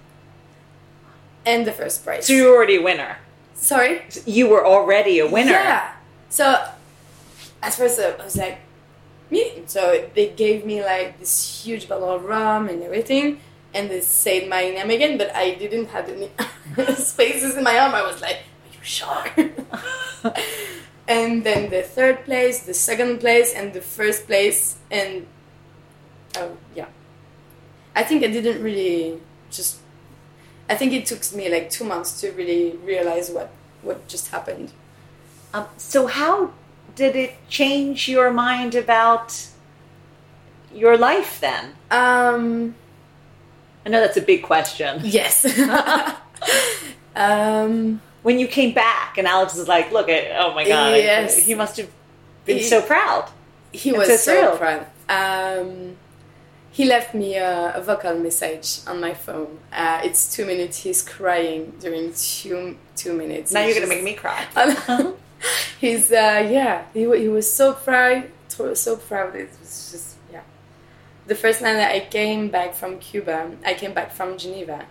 and 1.46 1.66
the 1.66 1.72
first 1.72 2.04
prize. 2.04 2.26
So 2.26 2.32
you're 2.32 2.54
already 2.54 2.76
a 2.76 2.82
winner. 2.82 3.18
Sorry. 3.54 4.02
You 4.26 4.48
were 4.48 4.64
already 4.66 5.18
a 5.20 5.26
winner. 5.30 5.52
Yeah. 5.52 5.92
So 6.28 6.44
at 7.62 7.74
first 7.74 7.98
I 8.00 8.10
was 8.22 8.36
like, 8.36 8.58
me. 9.30 9.62
So 9.66 10.08
they 10.14 10.28
gave 10.30 10.64
me 10.66 10.82
like 10.82 11.18
this 11.18 11.62
huge 11.64 11.88
bottle 11.88 12.10
of 12.10 12.24
rum 12.24 12.68
and 12.68 12.82
everything, 12.82 13.40
and 13.74 13.88
they 13.90 14.00
said 14.00 14.48
my 14.48 14.62
name 14.70 14.90
again, 14.90 15.16
but 15.18 15.34
I 15.34 15.54
didn't 15.54 15.86
have 15.86 16.08
any 16.08 16.30
spaces 16.96 17.56
in 17.56 17.62
my 17.64 17.78
arm. 17.78 17.94
I 17.94 18.02
was 18.02 18.20
like, 18.20 18.38
you 18.80 18.86
sure? 18.86 19.24
and 21.08 21.44
then 21.44 21.70
the 21.70 21.82
third 21.82 22.24
place, 22.24 22.60
the 22.60 22.74
second 22.74 23.18
place, 23.18 23.52
and 23.52 23.72
the 23.72 23.80
first 23.80 24.26
place, 24.26 24.76
and 24.90 25.26
oh 26.36 26.56
yeah, 26.74 26.86
I 27.94 28.04
think 28.04 28.22
I 28.22 28.28
didn't 28.28 28.62
really 28.62 29.20
just. 29.50 29.78
I 30.68 30.76
think 30.76 30.92
it 30.92 31.06
took 31.06 31.20
me 31.34 31.48
like 31.48 31.68
two 31.68 31.84
months 31.84 32.20
to 32.20 32.30
really 32.32 32.76
realize 32.84 33.30
what 33.30 33.50
what 33.82 34.06
just 34.06 34.28
happened. 34.28 34.72
Um, 35.52 35.66
so 35.76 36.06
how 36.06 36.52
did 36.94 37.16
it 37.16 37.34
change 37.48 38.08
your 38.08 38.30
mind 38.30 38.74
about 38.74 39.48
your 40.72 40.96
life 40.96 41.40
then? 41.40 41.74
Um. 41.90 42.74
I 43.84 43.88
know 43.88 44.00
that's 44.00 44.18
a 44.18 44.22
big 44.22 44.42
question. 44.42 45.00
Yes. 45.02 45.44
um. 47.16 48.00
When 48.22 48.38
you 48.38 48.46
came 48.48 48.72
back 48.74 49.16
and 49.18 49.26
Alex 49.26 49.54
was 49.56 49.68
like, 49.68 49.90
"Look 49.92 50.08
at 50.08 50.24
oh 50.40 50.54
my 50.54 50.64
god, 50.66 50.94
Yes. 50.96 51.36
he 51.38 51.54
must 51.54 51.76
have 51.78 51.88
been 52.44 52.58
He- 52.58 52.64
so 52.64 52.82
proud." 52.82 53.30
He 53.72 53.92
was 53.92 54.08
so 54.08 54.16
so, 54.16 54.56
proud. 54.56 54.86
Um, 55.08 55.96
he 56.72 56.84
left 56.84 57.14
me 57.14 57.36
a, 57.36 57.72
a 57.76 57.80
vocal 57.80 58.14
message 58.18 58.80
on 58.86 59.00
my 59.00 59.14
phone. 59.14 59.58
Uh, 59.72 60.00
it's 60.04 60.34
two 60.34 60.44
minutes. 60.44 60.78
He's 60.82 61.02
crying 61.02 61.72
during 61.80 62.12
two 62.14 62.76
two 62.96 63.12
minutes. 63.12 63.52
Now 63.52 63.64
you're 63.64 63.74
gonna 63.74 63.86
make 63.86 64.04
me 64.04 64.14
cry. 64.14 64.44
He's 65.80 66.10
uh, 66.12 66.46
yeah. 66.50 66.84
He 66.92 67.00
he 67.18 67.28
was 67.28 67.50
so 67.50 67.72
proud. 67.74 68.24
So 68.74 68.96
proud. 68.96 69.34
It 69.36 69.48
was 69.60 69.90
just 69.92 70.16
yeah. 70.32 70.42
The 71.26 71.34
first 71.34 71.60
time 71.60 71.76
that 71.76 71.92
I 71.94 72.00
came 72.00 72.48
back 72.48 72.74
from 72.74 72.98
Cuba, 72.98 73.50
I 73.64 73.74
came 73.74 73.94
back 73.94 74.12
from 74.12 74.36
Geneva, 74.36 74.84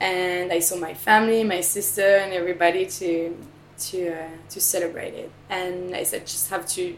and 0.00 0.52
I 0.52 0.58
saw 0.60 0.76
my 0.76 0.94
family, 0.94 1.44
my 1.44 1.60
sister, 1.60 2.02
and 2.02 2.32
everybody 2.32 2.86
to 2.86 3.36
to 3.78 4.12
uh, 4.12 4.28
to 4.50 4.60
celebrate 4.60 5.14
it. 5.14 5.30
And 5.48 5.94
I 5.94 6.02
said, 6.02 6.26
just 6.26 6.50
have 6.50 6.66
to 6.68 6.96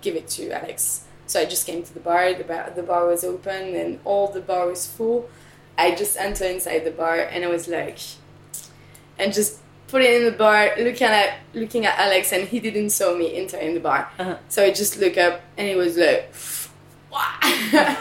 give 0.00 0.16
it 0.16 0.28
to 0.28 0.50
Alex. 0.50 1.04
So 1.26 1.40
I 1.40 1.44
just 1.44 1.66
came 1.66 1.82
to 1.82 1.94
the 1.94 2.00
bar. 2.00 2.34
The 2.34 2.44
bar, 2.44 2.72
the 2.74 2.82
bar 2.82 3.06
was 3.06 3.24
open, 3.24 3.74
and 3.74 4.00
all 4.04 4.28
the 4.28 4.40
bar 4.40 4.68
was 4.68 4.86
full. 4.86 5.28
I 5.76 5.94
just 5.94 6.16
entered 6.16 6.50
inside 6.52 6.80
the 6.80 6.90
bar, 6.90 7.18
and 7.18 7.44
I 7.44 7.48
was 7.48 7.68
like, 7.68 7.98
and 9.18 9.32
just 9.32 9.58
put 9.88 10.02
it 10.02 10.20
in 10.20 10.24
the 10.24 10.36
bar, 10.36 10.72
looking 10.78 11.08
at 11.08 11.38
looking 11.52 11.84
at 11.84 11.98
Alex, 11.98 12.32
and 12.32 12.46
he 12.46 12.60
didn't 12.60 12.90
saw 12.90 13.16
me 13.16 13.36
enter 13.36 13.58
in 13.58 13.74
the 13.74 13.80
bar. 13.80 14.08
Uh-huh. 14.18 14.38
So 14.48 14.62
I 14.62 14.70
just 14.70 14.98
look 14.98 15.16
up, 15.16 15.40
and 15.56 15.66
he 15.66 15.74
was 15.74 15.96
like, 15.96 16.32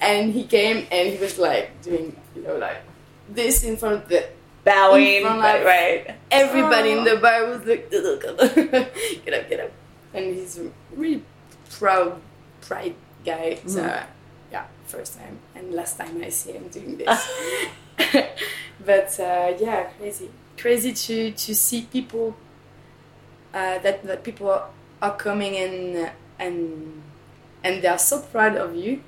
and 0.00 0.32
he 0.32 0.44
came, 0.44 0.86
and 0.90 1.08
he 1.08 1.18
was 1.18 1.38
like 1.38 1.80
doing, 1.82 2.16
you 2.34 2.42
know, 2.42 2.56
like 2.56 2.82
this 3.28 3.64
in 3.64 3.76
front 3.76 4.02
of 4.04 4.08
the 4.08 4.26
Bowing, 4.64 5.06
In 5.06 5.22
front 5.22 5.40
right, 5.40 5.60
of- 5.60 5.66
right. 5.66 6.14
everybody 6.30 6.92
Aw. 6.94 6.96
in 6.98 7.04
the 7.04 7.16
bar 7.16 7.44
was 7.46 7.66
like, 7.66 7.90
get 7.90 9.34
up, 9.34 9.48
get 9.50 9.60
up. 9.60 9.72
And 10.14 10.34
he's 10.34 10.58
a 10.58 10.70
really 10.96 11.22
proud, 11.70 12.18
pride 12.62 12.94
guy. 13.24 13.58
So, 13.66 13.80
Mm. 13.82 14.06
yeah, 14.50 14.64
first 14.86 15.18
time 15.18 15.38
and 15.54 15.72
last 15.74 15.98
time 15.98 16.22
I 16.24 16.30
see 16.30 16.52
him 16.52 16.68
doing 16.68 16.96
this. 16.96 17.28
but 18.86 19.20
uh, 19.20 19.52
yeah, 19.58 19.84
crazy. 19.98 20.30
Crazy 20.56 20.92
to, 20.94 21.32
to 21.32 21.54
see 21.54 21.82
people, 21.82 22.34
uh, 23.52 23.78
that, 23.80 24.02
that 24.04 24.24
people 24.24 24.50
are, 24.50 24.68
are 25.02 25.16
coming 25.16 25.54
in 25.54 26.08
and, 26.38 27.02
and 27.62 27.82
they 27.82 27.88
are 27.88 27.98
so 27.98 28.20
proud 28.22 28.56
of 28.56 28.74
you 28.74 29.02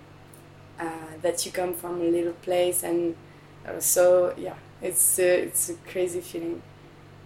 uh, 0.79 0.85
that 1.23 1.47
you 1.47 1.53
come 1.53 1.73
from 1.73 2.01
a 2.01 2.05
little 2.05 2.33
place 2.43 2.83
and 2.83 3.17
so 3.79 4.35
yeah 4.37 4.55
it's 4.83 5.19
a, 5.19 5.43
it's 5.45 5.69
a 5.71 5.75
crazy 5.91 6.21
feeling 6.21 6.63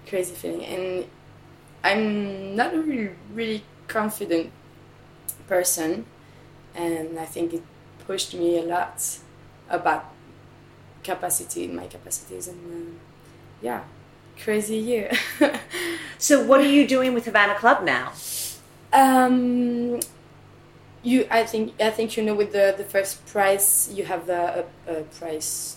crazy 0.07 0.35
feeling 0.35 0.65
and 0.65 1.07
i'm 1.85 2.57
not 2.57 2.75
a 2.75 2.81
really, 2.81 3.11
really 3.33 3.65
confident 3.89 4.51
person 5.49 6.05
and 6.75 7.19
i 7.19 7.25
think 7.25 7.53
it 7.53 7.63
pushed 8.07 8.35
me 8.35 8.59
a 8.59 8.63
lot 8.63 9.19
about 9.69 10.05
capacity 11.03 11.67
my 11.67 11.87
capacities 11.87 12.49
and 12.49 12.59
uh, 12.73 12.99
yeah 13.63 13.83
crazy 14.39 14.77
year 14.77 15.11
So 16.21 16.45
what 16.45 16.61
are 16.61 16.69
you 16.69 16.87
doing 16.87 17.15
with 17.15 17.25
Havana 17.25 17.55
Club 17.55 17.83
now? 17.83 18.13
um 18.93 20.01
you 21.03 21.27
i 21.31 21.45
think 21.45 21.73
i 21.81 21.91
think 21.91 22.17
you 22.17 22.23
know 22.23 22.35
with 22.35 22.53
the 22.53 22.75
the 22.77 22.85
first 22.85 23.25
prize 23.27 23.89
you 23.93 24.05
have 24.05 24.27
the 24.27 24.65
a, 24.89 24.99
a 24.99 25.03
prize 25.05 25.77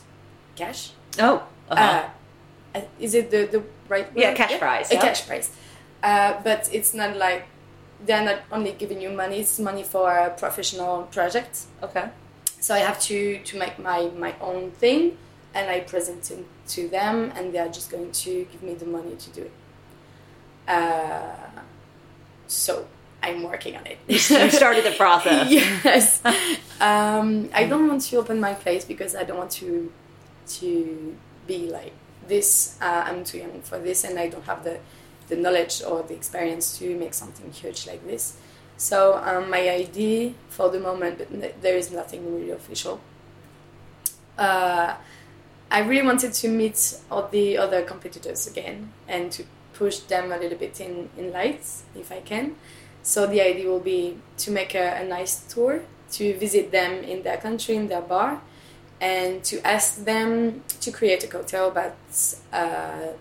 cash 0.55 0.91
Oh, 1.19 1.43
uh-huh. 1.69 2.09
uh, 2.75 2.81
is 2.99 3.13
it 3.13 3.29
the 3.29 3.45
the 3.45 3.63
right 3.87 4.07
word? 4.13 4.21
Yeah, 4.21 4.33
cash 4.33 4.57
prize, 4.59 4.91
a 4.91 4.97
cash 4.97 5.27
prize 5.27 5.51
uh, 6.03 6.41
but 6.43 6.69
it's 6.71 6.93
not 6.93 7.15
like 7.17 7.45
they're 8.05 8.23
not 8.25 8.39
only 8.51 8.73
giving 8.73 8.99
you 9.01 9.09
money 9.09 9.39
it's 9.39 9.59
money 9.59 9.83
for 9.83 10.09
a 10.11 10.29
professional 10.31 11.03
project 11.03 11.65
okay. 11.81 12.09
so 12.59 12.73
i 12.75 12.79
have 12.79 12.99
to 12.99 13.39
to 13.43 13.57
make 13.57 13.79
my 13.79 14.09
my 14.17 14.35
own 14.41 14.71
thing 14.71 15.17
and 15.53 15.69
i 15.69 15.79
present 15.79 16.29
it 16.31 16.45
to 16.67 16.87
them 16.89 17.31
and 17.35 17.53
they 17.53 17.59
are 17.59 17.69
just 17.69 17.89
going 17.89 18.11
to 18.11 18.45
give 18.51 18.61
me 18.61 18.73
the 18.73 18.85
money 18.85 19.15
to 19.15 19.29
do 19.29 19.41
it 19.43 19.51
uh, 20.67 21.61
so 22.47 22.85
i'm 23.21 23.43
working 23.43 23.77
on 23.77 23.85
it 23.87 23.97
You 24.07 24.17
started 24.19 24.83
the 24.83 24.91
process. 24.97 25.49
yes. 25.51 26.21
Um, 26.81 27.49
I 27.53 27.63
don't 27.65 27.87
want 27.87 28.01
to 28.01 28.17
open 28.17 28.39
my 28.39 28.53
place 28.53 28.83
because 28.83 29.15
I 29.15 29.23
don't 29.23 29.37
want 29.37 29.51
to 29.51 29.91
to 30.47 31.15
be 31.47 31.69
like 31.69 31.93
this. 32.27 32.77
Uh, 32.81 33.03
I'm 33.05 33.23
too 33.23 33.39
young 33.39 33.61
for 33.61 33.79
this, 33.79 34.03
and 34.03 34.17
I 34.19 34.29
don't 34.29 34.45
have 34.45 34.63
the 34.63 34.79
the 35.29 35.35
knowledge 35.35 35.81
or 35.87 36.03
the 36.03 36.13
experience 36.13 36.77
to 36.79 36.95
make 36.95 37.13
something 37.13 37.51
huge 37.51 37.87
like 37.87 38.05
this. 38.05 38.37
So 38.77 39.17
um, 39.23 39.49
my 39.49 39.69
idea 39.69 40.33
for 40.49 40.69
the 40.69 40.79
moment, 40.79 41.17
but 41.17 41.61
there 41.61 41.77
is 41.77 41.91
nothing 41.91 42.35
really 42.35 42.51
official. 42.51 42.99
Uh, 44.37 44.95
I 45.71 45.79
really 45.79 46.05
wanted 46.05 46.33
to 46.33 46.47
meet 46.49 46.99
all 47.09 47.27
the 47.27 47.57
other 47.57 47.81
competitors 47.83 48.47
again 48.47 48.91
and 49.07 49.31
to 49.31 49.45
push 49.73 49.99
them 49.99 50.31
a 50.31 50.37
little 50.37 50.57
bit 50.57 50.79
in, 50.79 51.09
in 51.17 51.31
lights 51.31 51.83
if 51.95 52.11
I 52.11 52.19
can. 52.19 52.55
So 53.01 53.25
the 53.25 53.41
idea 53.41 53.69
will 53.69 53.79
be 53.79 54.17
to 54.37 54.51
make 54.51 54.75
a, 54.75 55.01
a 55.01 55.05
nice 55.05 55.41
tour, 55.41 55.83
to 56.11 56.37
visit 56.37 56.71
them 56.71 57.03
in 57.03 57.23
their 57.23 57.37
country, 57.37 57.75
in 57.75 57.87
their 57.87 58.01
bar, 58.01 58.41
and 59.01 59.43
to 59.43 59.65
ask 59.65 60.05
them 60.05 60.63
to 60.81 60.91
create 60.91 61.23
a 61.23 61.27
cocktail 61.27 61.71
that's 61.71 62.41
uh, 62.51 63.13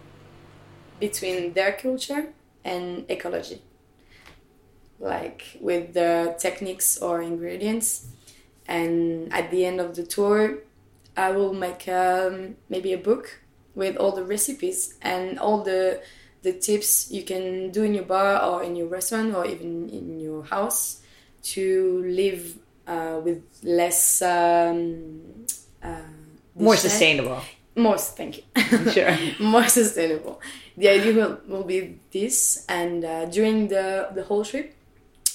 between 1.01 1.53
their 1.55 1.73
culture 1.73 2.29
and 2.65 3.05
ecology, 3.09 3.63
like 5.01 5.59
with 5.61 5.95
the 5.95 6.37
techniques 6.39 6.99
or 6.99 7.21
ingredients. 7.21 8.07
And 8.67 9.33
at 9.33 9.51
the 9.51 9.65
end 9.65 9.81
of 9.81 9.97
the 9.97 10.05
tour, 10.05 10.59
I 11.17 11.33
will 11.33 11.53
make 11.53 11.89
um, 11.89 12.57
maybe 12.69 12.93
a 12.93 12.99
book 12.99 13.41
with 13.75 13.97
all 13.97 14.13
the 14.13 14.25
recipes 14.25 14.95
and 15.03 15.39
all 15.39 15.63
the 15.63 16.01
the 16.43 16.53
tips 16.53 17.11
you 17.11 17.23
can 17.23 17.71
do 17.71 17.85
in 17.85 17.95
your 17.95 18.05
bar 18.05 18.43
or 18.43 18.65
in 18.65 18.75
your 18.75 18.89
restaurant 18.89 19.35
or 19.35 19.47
even 19.47 19.89
in 19.89 20.19
your 20.19 20.43
house 20.43 21.01
to 21.43 22.03
live 22.05 22.59
uh, 22.87 23.21
with 23.23 23.43
less 23.63 24.21
um, 24.23 25.47
uh, 25.83 25.97
More 26.55 26.77
sustainable. 26.77 27.41
More, 27.75 27.99
thank 27.99 28.39
you. 28.39 28.43
Sure. 28.93 29.17
More 29.41 29.69
sustainable. 29.69 30.41
The 30.77 30.89
idea 30.89 31.15
will, 31.15 31.41
will 31.47 31.65
be 31.65 31.99
this, 32.11 32.65
and 32.69 33.05
uh, 33.05 33.27
during 33.27 33.69
the 33.69 34.09
the 34.15 34.25
whole 34.25 34.45
trip, 34.45 34.75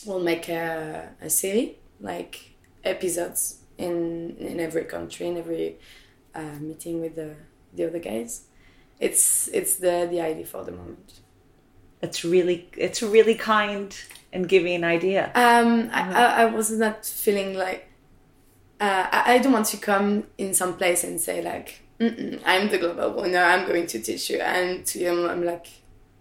we'll 0.05 0.19
make 0.19 0.49
a, 0.49 1.09
a 1.21 1.29
series 1.29 1.75
like 1.99 2.55
episodes 2.83 3.59
in 3.77 4.35
in 4.37 4.59
every 4.59 4.85
country, 4.85 5.27
in 5.27 5.37
every 5.37 5.77
uh, 6.35 6.55
meeting 6.59 7.01
with 7.01 7.15
the 7.15 7.35
the 7.73 7.85
other 7.87 7.99
guys. 7.99 8.43
It's 8.99 9.47
it's 9.49 9.75
the 9.77 10.07
the 10.09 10.21
idea 10.21 10.45
for 10.45 10.63
the 10.63 10.71
moment. 10.71 11.19
It's 12.01 12.23
really 12.23 12.69
it's 12.77 13.01
really 13.01 13.35
kind 13.35 13.95
and 14.33 14.47
giving 14.47 14.75
an 14.75 14.83
idea. 14.83 15.31
Um, 15.35 15.89
I, 15.91 16.01
I, 16.13 16.41
I 16.43 16.45
was 16.45 16.71
not 16.71 17.05
feeling 17.05 17.55
like 17.55 17.89
uh, 18.79 19.07
I, 19.11 19.35
I 19.35 19.37
don't 19.39 19.53
want 19.53 19.65
to 19.67 19.77
come 19.77 20.25
in 20.37 20.53
some 20.53 20.77
place 20.77 21.03
and 21.03 21.19
say 21.19 21.41
like 21.41 21.81
I'm 21.99 22.69
the 22.69 22.77
global 22.77 23.21
winner. 23.21 23.39
I'm 23.39 23.67
going 23.67 23.87
to 23.87 23.99
teach 23.99 24.29
you, 24.29 24.39
and 24.39 24.85
to 24.85 24.99
him 24.99 25.25
I'm 25.25 25.43
like, 25.43 25.65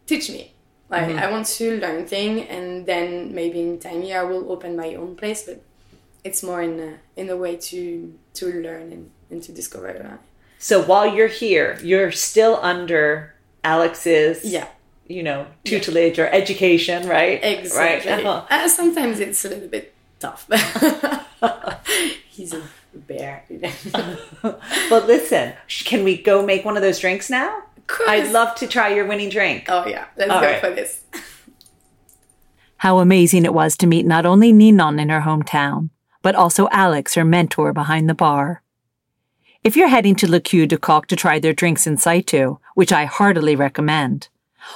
teach 0.06 0.30
me. 0.30 0.52
Like 0.88 1.10
I 1.16 1.30
want 1.30 1.46
to 1.46 1.80
learn 1.80 2.06
thing, 2.06 2.42
and 2.48 2.86
then 2.86 3.34
maybe 3.34 3.60
in 3.60 3.78
time 3.78 4.02
years 4.02 4.20
I 4.20 4.22
will 4.22 4.50
open 4.52 4.76
my 4.76 4.94
own 4.94 5.16
place. 5.16 5.42
But 5.42 5.60
it's 6.24 6.42
more 6.42 6.62
in 6.62 6.78
a, 6.80 7.20
in 7.20 7.28
a 7.28 7.36
way 7.36 7.56
to 7.56 8.14
to 8.34 8.46
learn 8.62 8.92
and, 8.92 9.10
and 9.30 9.42
to 9.42 9.52
discover. 9.52 9.88
Uh, 9.90 10.16
So 10.58 10.82
while 10.82 11.06
you're 11.14 11.28
here, 11.44 11.78
you're 11.82 12.12
still 12.12 12.58
under 12.62 13.34
Alex's, 13.62 14.44
yeah, 14.44 14.68
you 15.08 15.22
know, 15.22 15.46
tutelage 15.64 16.18
or 16.18 16.28
education, 16.28 17.06
right? 17.08 17.38
exactly. 17.42 18.10
Right. 18.12 18.24
Uh-huh. 18.24 18.46
Uh, 18.50 18.68
sometimes 18.68 19.20
it's 19.20 19.44
a 19.44 19.48
little 19.50 19.68
bit 19.68 19.92
tough. 20.18 20.48
He's 22.28 22.54
a 22.54 22.62
bear. 22.94 23.44
But 24.42 25.06
listen, 25.06 25.54
can 25.84 26.04
we 26.04 26.16
go 26.20 26.44
make 26.44 26.64
one 26.64 26.76
of 26.76 26.82
those 26.82 26.98
drinks 26.98 27.28
now? 27.28 27.62
course. 27.86 28.08
I'd 28.08 28.32
love 28.32 28.54
to 28.56 28.66
try 28.66 28.94
your 28.94 29.06
winning 29.06 29.28
drink. 29.30 29.64
Oh 29.68 29.86
yeah, 29.86 30.06
let's 30.16 30.30
All 30.30 30.40
go 30.40 30.46
right. 30.46 30.60
for 30.60 30.70
this. 30.70 31.02
How 32.78 32.98
amazing 32.98 33.44
it 33.44 33.54
was 33.54 33.76
to 33.78 33.86
meet 33.86 34.06
not 34.06 34.26
only 34.26 34.52
Ninon 34.52 34.98
in 35.00 35.08
her 35.08 35.22
hometown, 35.22 35.90
but 36.22 36.34
also 36.34 36.68
Alex, 36.70 37.14
her 37.14 37.24
mentor 37.24 37.72
behind 37.72 38.08
the 38.08 38.14
bar. 38.14 38.62
If 39.64 39.76
you're 39.76 39.88
heading 39.88 40.14
to 40.16 40.30
Le 40.30 40.40
Coup 40.40 40.66
de 40.66 40.76
Coq 40.76 41.06
to 41.08 41.16
try 41.16 41.38
their 41.38 41.52
drinks 41.52 41.86
in 41.86 41.96
situ, 41.96 42.58
which 42.74 42.92
I 42.92 43.06
heartily 43.06 43.56
recommend, 43.56 44.28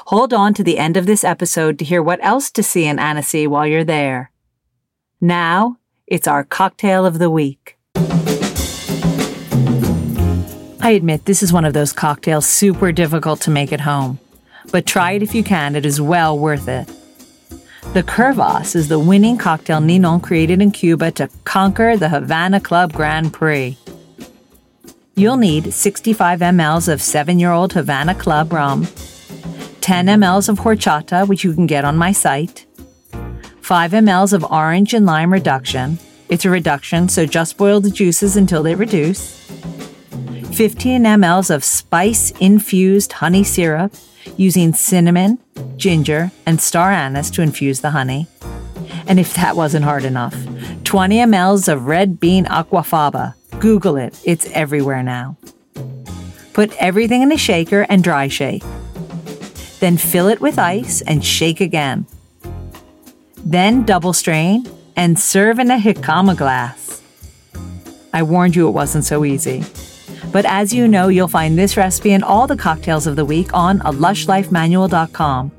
hold 0.06 0.32
on 0.32 0.54
to 0.54 0.64
the 0.64 0.78
end 0.78 0.96
of 0.96 1.06
this 1.06 1.22
episode 1.22 1.78
to 1.78 1.84
hear 1.84 2.02
what 2.02 2.24
else 2.24 2.50
to 2.52 2.62
see 2.62 2.86
in 2.86 2.98
Annecy 2.98 3.46
while 3.46 3.66
you're 3.66 3.84
there. 3.84 4.32
Now, 5.20 5.76
it's 6.06 6.26
our 6.26 6.44
cocktail 6.44 7.04
of 7.04 7.18
the 7.18 7.28
week. 7.28 7.76
I 10.82 10.92
admit 10.92 11.26
this 11.26 11.42
is 11.42 11.52
one 11.52 11.66
of 11.66 11.74
those 11.74 11.92
cocktails 11.92 12.46
super 12.46 12.90
difficult 12.90 13.42
to 13.42 13.50
make 13.50 13.70
at 13.70 13.82
home, 13.82 14.18
but 14.72 14.86
try 14.86 15.12
it 15.12 15.22
if 15.22 15.34
you 15.34 15.44
can, 15.44 15.76
it 15.76 15.84
is 15.84 16.00
well 16.00 16.38
worth 16.38 16.68
it. 16.68 16.86
The 17.92 18.02
Curvas 18.02 18.74
is 18.74 18.88
the 18.88 18.98
winning 18.98 19.36
cocktail 19.36 19.80
Ninon 19.80 20.22
created 20.22 20.62
in 20.62 20.70
Cuba 20.70 21.10
to 21.12 21.28
conquer 21.44 21.98
the 21.98 22.08
Havana 22.08 22.58
Club 22.58 22.94
Grand 22.94 23.34
Prix. 23.34 23.76
You'll 25.16 25.36
need 25.36 25.74
65 25.74 26.40
mLs 26.40 26.90
of 26.90 27.02
7 27.02 27.38
year 27.38 27.52
old 27.52 27.74
Havana 27.74 28.14
Club 28.14 28.54
rum, 28.54 28.86
10 29.82 30.06
mLs 30.06 30.48
of 30.48 30.60
horchata, 30.60 31.28
which 31.28 31.44
you 31.44 31.52
can 31.52 31.66
get 31.66 31.84
on 31.84 31.98
my 31.98 32.10
site, 32.10 32.64
5 33.70 33.92
mLs 33.92 34.32
of 34.32 34.44
orange 34.50 34.94
and 34.94 35.06
lime 35.06 35.32
reduction. 35.32 35.96
It's 36.28 36.44
a 36.44 36.50
reduction, 36.50 37.08
so 37.08 37.24
just 37.24 37.56
boil 37.56 37.80
the 37.80 37.88
juices 37.88 38.36
until 38.36 38.64
they 38.64 38.74
reduce. 38.74 39.48
15 40.54 41.04
mLs 41.04 41.54
of 41.54 41.62
spice 41.62 42.32
infused 42.40 43.12
honey 43.12 43.44
syrup 43.44 43.94
using 44.36 44.74
cinnamon, 44.74 45.38
ginger, 45.76 46.32
and 46.46 46.60
star 46.60 46.90
anise 46.90 47.30
to 47.30 47.42
infuse 47.42 47.80
the 47.80 47.90
honey. 47.90 48.26
And 49.06 49.20
if 49.20 49.34
that 49.34 49.54
wasn't 49.54 49.84
hard 49.84 50.04
enough, 50.04 50.34
20 50.82 51.18
mLs 51.18 51.72
of 51.72 51.86
red 51.86 52.18
bean 52.18 52.46
aquafaba. 52.46 53.34
Google 53.60 53.94
it, 53.94 54.20
it's 54.24 54.50
everywhere 54.50 55.04
now. 55.04 55.36
Put 56.54 56.76
everything 56.78 57.22
in 57.22 57.30
a 57.30 57.38
shaker 57.38 57.86
and 57.88 58.02
dry 58.02 58.26
shake. 58.26 58.64
Then 59.78 59.96
fill 59.96 60.26
it 60.26 60.40
with 60.40 60.58
ice 60.58 61.02
and 61.02 61.24
shake 61.24 61.60
again. 61.60 62.06
Then 63.44 63.84
double 63.84 64.12
strain 64.12 64.66
and 64.96 65.18
serve 65.18 65.58
in 65.58 65.70
a 65.70 65.78
jicama 65.78 66.36
glass. 66.36 67.02
I 68.12 68.22
warned 68.22 68.56
you 68.56 68.68
it 68.68 68.72
wasn't 68.72 69.04
so 69.04 69.24
easy. 69.24 69.64
But 70.32 70.44
as 70.44 70.72
you 70.72 70.86
know, 70.86 71.08
you'll 71.08 71.28
find 71.28 71.58
this 71.58 71.76
recipe 71.76 72.12
and 72.12 72.22
all 72.22 72.46
the 72.46 72.56
cocktails 72.56 73.06
of 73.06 73.16
the 73.16 73.24
week 73.24 73.52
on 73.54 73.80
a 73.80 73.92
lushlifemanual.com, 73.92 75.50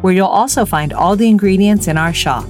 where 0.00 0.12
you'll 0.12 0.26
also 0.26 0.64
find 0.64 0.92
all 0.92 1.16
the 1.16 1.28
ingredients 1.28 1.88
in 1.88 1.96
our 1.96 2.12
shop. 2.12 2.46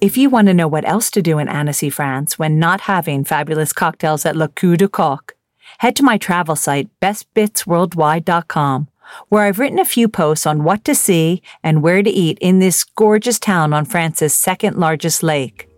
If 0.00 0.16
you 0.16 0.30
want 0.30 0.46
to 0.46 0.54
know 0.54 0.68
what 0.68 0.86
else 0.86 1.10
to 1.12 1.22
do 1.22 1.38
in 1.38 1.48
Annecy, 1.48 1.90
France 1.90 2.38
when 2.38 2.60
not 2.60 2.82
having 2.82 3.24
fabulous 3.24 3.72
cocktails 3.72 4.24
at 4.24 4.36
Le 4.36 4.48
Coup 4.48 4.76
de 4.76 4.86
Coq, 4.86 5.35
head 5.78 5.96
to 5.96 6.02
my 6.02 6.18
travel 6.18 6.56
site, 6.56 6.88
bestbitsworldwide.com, 7.00 8.88
where 9.28 9.42
I've 9.44 9.58
written 9.58 9.78
a 9.78 9.84
few 9.84 10.08
posts 10.08 10.46
on 10.46 10.64
what 10.64 10.84
to 10.84 10.94
see 10.94 11.42
and 11.62 11.82
where 11.82 12.02
to 12.02 12.10
eat 12.10 12.38
in 12.40 12.58
this 12.58 12.84
gorgeous 12.84 13.38
town 13.38 13.72
on 13.72 13.84
France's 13.84 14.34
second 14.34 14.76
largest 14.76 15.22
lake. 15.22 15.68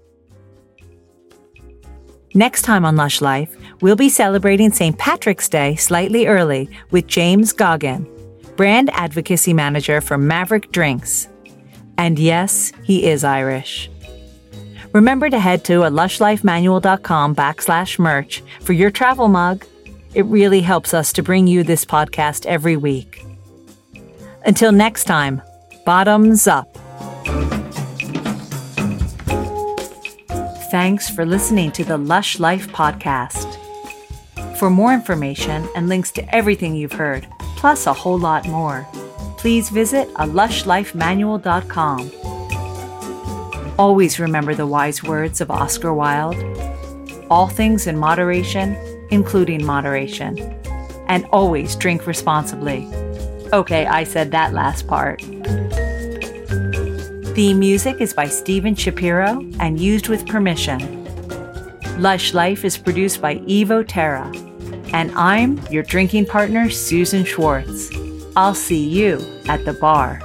Next 2.35 2.63
time 2.63 2.85
on 2.85 2.97
Lush 2.97 3.21
Life, 3.21 3.57
we'll 3.81 3.97
be 3.97 4.09
celebrating 4.09 4.71
St. 4.71 4.97
Patrick's 4.99 5.49
Day 5.49 5.77
slightly 5.77 6.27
early 6.27 6.69
with 6.91 7.07
James 7.07 7.53
Goggin, 7.53 8.07
brand 8.57 8.91
advocacy 8.93 9.55
manager 9.55 10.01
for 10.01 10.19
Maverick 10.19 10.71
Drinks. 10.71 11.29
And 11.97 12.19
yes, 12.19 12.73
he 12.85 13.07
is 13.07 13.25
Irish. 13.25 13.91
Remember 14.93 15.29
to 15.29 15.39
head 15.39 15.65
to 15.65 15.83
a 15.83 15.91
lushlifemanual.com 15.91 17.35
backslash 17.35 17.99
merch 17.99 18.43
for 18.61 18.73
your 18.73 18.91
travel 18.91 19.29
mug. 19.29 19.65
It 20.15 20.25
really 20.27 20.61
helps 20.61 20.95
us 20.95 21.13
to 21.15 21.23
bring 21.23 21.47
you 21.47 21.63
this 21.63 21.85
podcast 21.85 22.47
every 22.47 22.77
week. 22.77 23.25
Until 24.45 24.73
next 24.73 25.05
time, 25.05 25.43
bottoms 25.85 26.47
up. 26.47 26.77
Thanks 30.71 31.09
for 31.09 31.25
listening 31.25 31.73
to 31.73 31.85
the 31.85 31.99
Lush 31.99 32.39
Life 32.39 32.69
podcast. 32.69 33.57
For 34.59 34.71
more 34.71 34.93
information 34.93 35.69
and 35.77 35.89
links 35.89 36.11
to 36.13 36.35
everything 36.35 36.75
you've 36.75 36.93
heard, 36.93 37.27
plus 37.57 37.87
a 37.87 37.93
whole 37.93 38.19
lot 38.19 38.47
more, 38.49 38.87
please 39.37 39.69
visit 39.71 40.09
a 40.17 40.27
lushlifemanual.com. 40.27 42.13
Always 43.79 44.19
remember 44.19 44.55
the 44.55 44.67
wise 44.67 45.03
words 45.03 45.41
of 45.41 45.51
Oscar 45.51 45.95
Wilde 45.95 46.37
all 47.31 47.49
things 47.49 47.87
in 47.87 47.97
moderation, 47.99 48.75
including 49.11 49.65
moderation. 49.65 50.39
And 51.09 51.25
always 51.27 51.75
drink 51.77 52.07
responsibly. 52.07 52.87
Okay, 53.53 53.87
I 53.87 54.05
said 54.05 54.31
that 54.33 54.53
last 54.53 54.87
part. 54.87 55.23
Theme 57.35 57.59
music 57.61 58.01
is 58.01 58.13
by 58.13 58.27
Steven 58.27 58.75
Shapiro 58.75 59.47
and 59.61 59.81
used 59.81 60.09
with 60.09 60.27
permission. 60.27 60.99
Lush 61.99 62.35
Life 62.35 62.65
is 62.65 62.77
produced 62.77 63.23
by 63.23 63.37
Evo 63.37 63.85
Terra. 63.87 64.31
And 64.93 65.11
I'm 65.13 65.59
your 65.71 65.83
drinking 65.83 66.27
partner, 66.27 66.69
Susan 66.69 67.25
Schwartz. 67.25 67.91
I'll 68.37 68.55
see 68.55 68.89
you 68.89 69.25
at 69.49 69.65
the 69.65 69.73
bar. 69.73 70.21